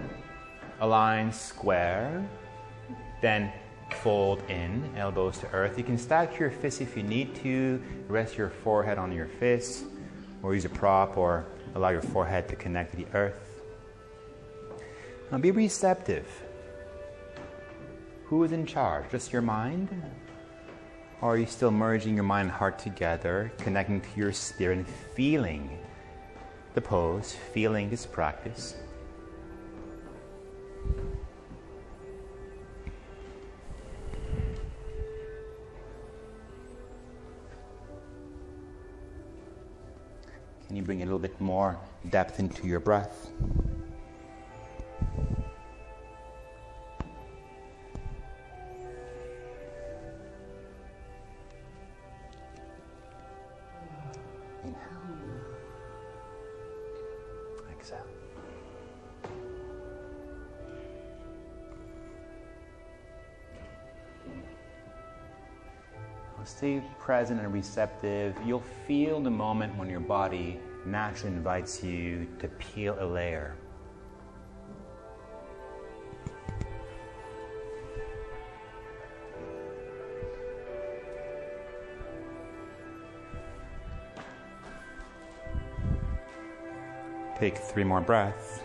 [0.81, 2.28] Align square.
[3.23, 3.52] Then
[4.02, 5.78] fold in, elbows to earth.
[5.78, 7.81] You can stack your fists if you need to.
[8.09, 9.85] Rest your forehead on your fists,
[10.43, 13.62] or use a prop or Allow your forehead to connect to the earth.
[15.31, 16.27] Now be receptive.
[18.24, 19.11] Who is in charge?
[19.11, 19.89] Just your mind?
[21.20, 24.89] Or are you still merging your mind and heart together, connecting to your spirit and
[24.89, 25.78] feeling
[26.74, 28.77] the pose, feeling this practice?
[40.78, 41.78] You bring a little bit more
[42.09, 43.30] depth into your breath?
[66.59, 68.34] stay present and receptive.
[68.44, 73.56] You'll feel the moment when your body naturally invites you to peel a layer.
[87.38, 88.60] Take three more breaths.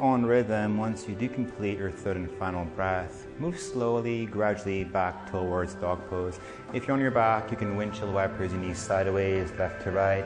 [0.00, 5.30] Own rhythm, once you do complete your third and final breath, move slowly, gradually back
[5.30, 6.40] towards dog pose.
[6.72, 10.24] If you're on your back, you can windshield wipers your knees sideways, left to right.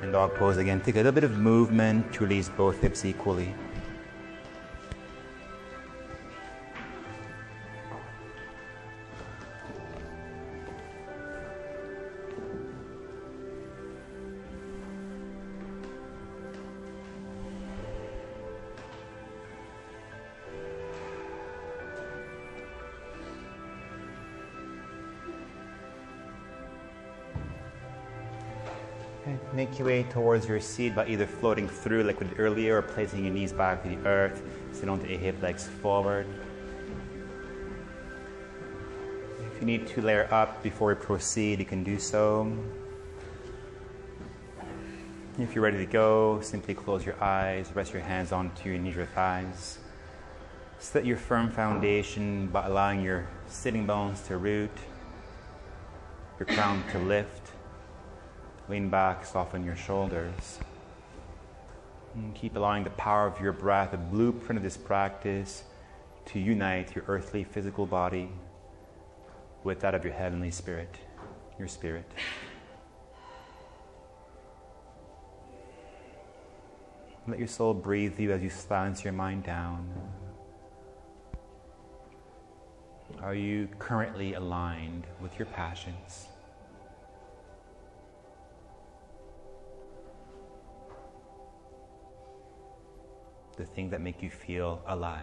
[0.00, 0.80] And dog pose again.
[0.80, 3.52] Take a little bit of movement to release both hips equally.
[29.82, 33.32] Way towards your seat by either floating through like we did earlier or placing your
[33.32, 34.42] knees back to the earth.
[34.72, 36.26] Sit onto your hip legs forward.
[39.54, 42.52] If you need to layer up before we proceed, you can do so.
[45.38, 48.96] If you're ready to go, simply close your eyes, rest your hands onto your knees
[48.96, 49.78] or thighs.
[50.78, 54.70] Set your firm foundation by allowing your sitting bones to root,
[56.38, 57.39] your crown to lift.
[58.70, 60.60] Lean back, soften your shoulders.
[62.14, 65.64] And keep allowing the power of your breath, the blueprint of this practice,
[66.26, 68.28] to unite your earthly physical body
[69.64, 70.94] with that of your heavenly spirit,
[71.58, 72.08] your spirit.
[77.26, 79.92] Let your soul breathe you as you silence your mind down.
[83.20, 86.28] Are you currently aligned with your passions?
[93.60, 95.20] The things that make you feel alive.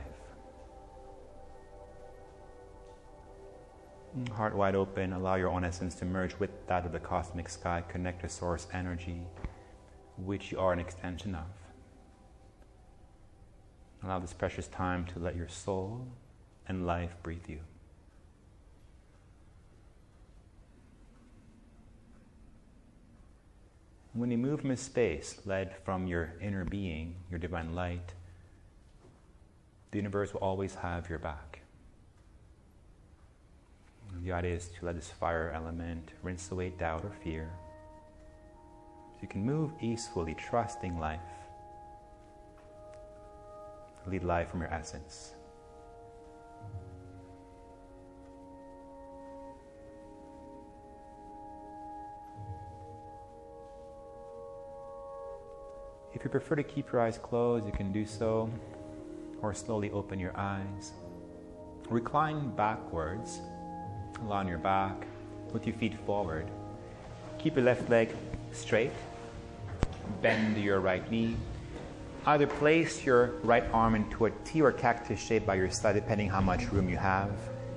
[4.32, 7.84] Heart wide open, allow your own essence to merge with that of the cosmic sky,
[7.90, 9.22] connect to source energy,
[10.18, 11.46] which you are an extension of.
[14.04, 16.08] Allow this precious time to let your soul
[16.68, 17.60] and life breathe you.
[24.14, 28.14] When you move from space led from your inner being, your divine light,
[29.92, 31.62] the universe will always have your back.
[34.24, 37.50] The idea is to let this fire element rinse away doubt or fear.
[39.16, 41.20] So you can move easefully, trusting life.
[44.06, 45.34] Lead life from your essence.
[56.14, 58.50] If you prefer to keep your eyes closed, you can do so,
[59.42, 60.94] or slowly open your eyes.
[61.90, 63.40] Recline backwards,
[64.26, 65.06] lie on your back,
[65.54, 66.50] with your feet forward.
[67.40, 68.14] Keep your left leg
[68.52, 68.92] straight,
[70.22, 71.36] bend your right knee.
[72.26, 76.28] Either place your right arm into a T or cactus shape by your side, depending
[76.30, 77.32] how much room you have.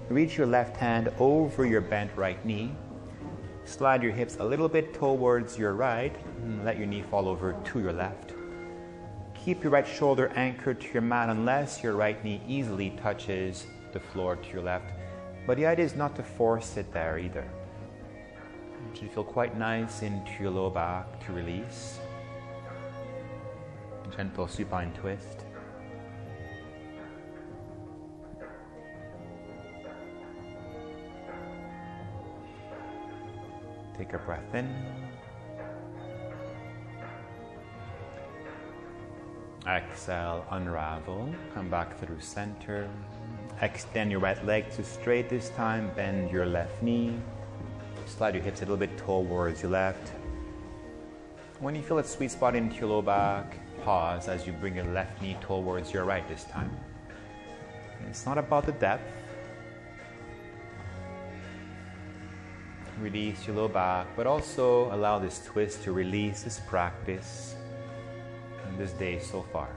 [0.09, 2.73] Reach your left hand over your bent right knee.
[3.65, 7.53] Slide your hips a little bit towards your right and let your knee fall over
[7.53, 8.35] to your left.
[9.45, 13.99] Keep your right shoulder anchored to your mat unless your right knee easily touches the
[13.99, 14.93] floor to your left.
[15.47, 17.49] But the idea is not to force it there either.
[18.93, 21.99] It should feel quite nice into your low back to release.
[24.15, 25.47] Gentle supine twist.
[33.97, 34.69] Take a breath in.
[39.71, 41.33] Exhale, unravel.
[41.55, 42.89] Come back through center.
[43.63, 45.93] Extend your right leg to straight this time.
[45.95, 47.15] Bend your left knee.
[48.07, 50.13] Slide your hips a little bit towards your left.
[51.61, 54.87] When you feel that sweet spot into your low back, pause as you bring your
[54.87, 56.77] left knee towards your right this time.
[58.09, 59.09] It's not about the depth.
[62.99, 67.55] Release your low back, but also allow this twist to release this practice
[68.81, 69.69] this day so far.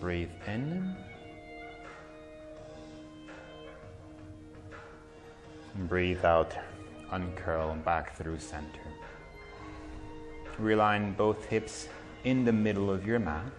[0.00, 0.96] Breathe in.
[5.86, 6.56] Breathe out
[7.12, 8.66] uncurl back through center.
[10.60, 11.86] Realign both hips
[12.24, 13.52] in the middle of your mat.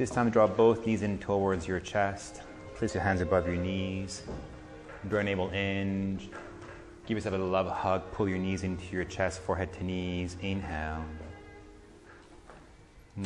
[0.00, 2.40] This time, draw both knees in towards your chest.
[2.74, 4.22] Place your hands above your knees.
[5.06, 6.18] Draw your navel in.
[7.04, 8.10] Give yourself a love hug.
[8.12, 10.38] Pull your knees into your chest, forehead to knees.
[10.40, 11.04] Inhale.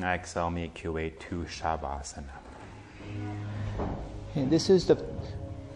[0.02, 2.24] Exhale, make your way to Shavasana.
[4.34, 5.00] And this is the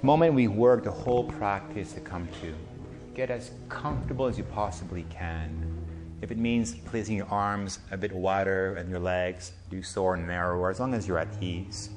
[0.03, 2.53] moment we work the whole practice to come to.
[3.15, 5.78] Get as comfortable as you possibly can.
[6.21, 10.17] If it means placing your arms a bit wider and your legs, do so or
[10.17, 11.91] narrower, as long as you're at ease.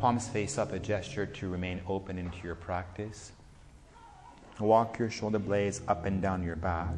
[0.00, 3.32] Palms face up, a gesture to remain open into your practice.
[4.58, 6.96] Walk your shoulder blades up and down your back.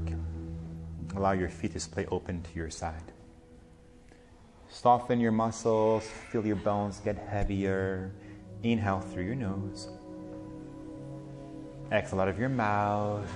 [1.15, 3.13] Allow your feet to splay open to your side.
[4.71, 8.13] Soften your muscles, feel your bones get heavier.
[8.63, 9.89] Inhale through your nose.
[11.93, 13.29] Exhale out of your mouth.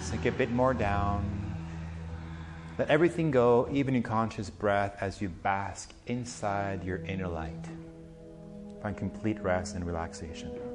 [0.00, 1.39] Sink a bit more down.
[2.80, 7.66] Let everything go, even in conscious breath, as you bask inside your inner light.
[8.80, 10.69] Find complete rest and relaxation.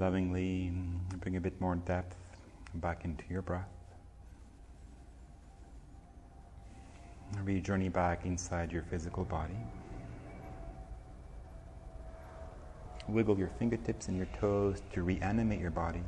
[0.00, 0.72] Lovingly
[1.20, 2.16] bring a bit more depth
[2.76, 3.68] back into your breath.
[7.44, 9.56] We journey back inside your physical body.
[13.08, 16.02] Wiggle your fingertips and your toes to reanimate your body.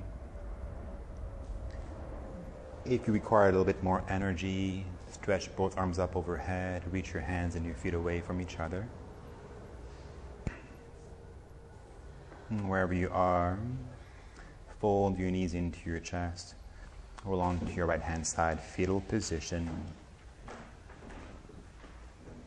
[2.85, 7.23] If you require a little bit more energy, stretch both arms up overhead, reach your
[7.23, 8.89] hands and your feet away from each other.
[12.61, 13.59] Wherever you are,
[14.81, 16.55] fold your knees into your chest.
[17.25, 19.71] Roll onto your right hand side, fetal position.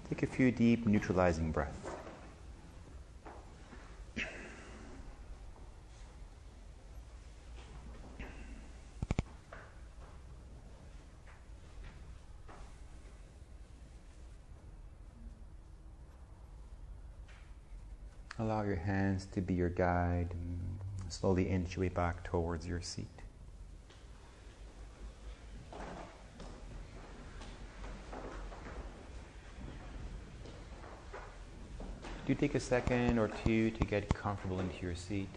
[0.09, 1.89] Take a few deep, neutralizing breaths.
[18.37, 18.75] Allow your
[19.23, 20.33] to be your guide.
[21.07, 23.07] Slowly inch your way back towards your seat.
[32.25, 35.29] Do take a second or two to get comfortable into your seat.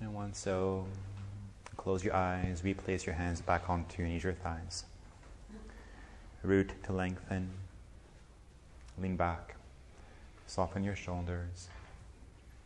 [0.00, 0.86] And once so,
[1.76, 4.84] close your eyes, replace your hands back onto your knees or thighs.
[6.42, 7.50] Root to lengthen.
[8.98, 9.57] Lean back.
[10.48, 11.68] Soften your shoulders.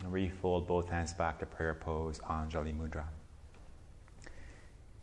[0.01, 3.05] And refold both hands back to prayer pose, Anjali Mudra.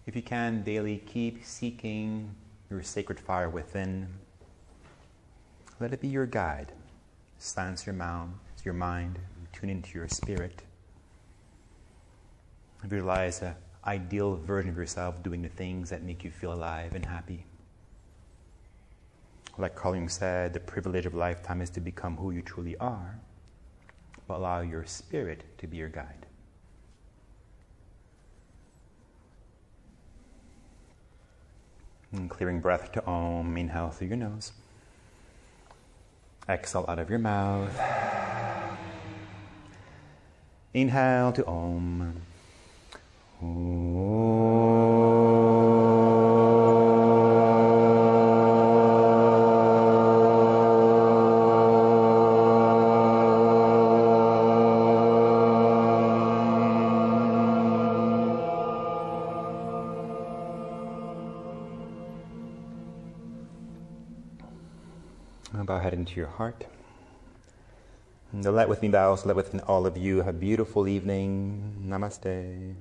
[0.07, 2.33] If you can, daily keep seeking
[2.69, 4.07] your sacred fire within
[5.79, 6.73] let it be your guide.
[7.37, 8.29] Silence your, mouth,
[8.65, 9.19] your mind,
[9.53, 10.61] tune into your spirit.
[12.83, 17.05] Visualize an ideal version of yourself doing the things that make you feel alive and
[17.05, 17.45] happy.
[19.59, 23.19] Like Carl Jung said, the privilege of lifetime is to become who you truly are,
[24.25, 26.25] but allow your spirit to be your guide.
[32.13, 34.53] And clearing breath to Om, inhale through your nose.
[36.47, 37.77] Exhale out of your mouth.
[40.73, 42.21] Inhale to Om.
[43.41, 44.58] bow
[66.09, 66.65] into your heart.
[68.31, 71.85] And let with me bow, so let with all of you have a beautiful evening.
[71.87, 72.75] Namaste.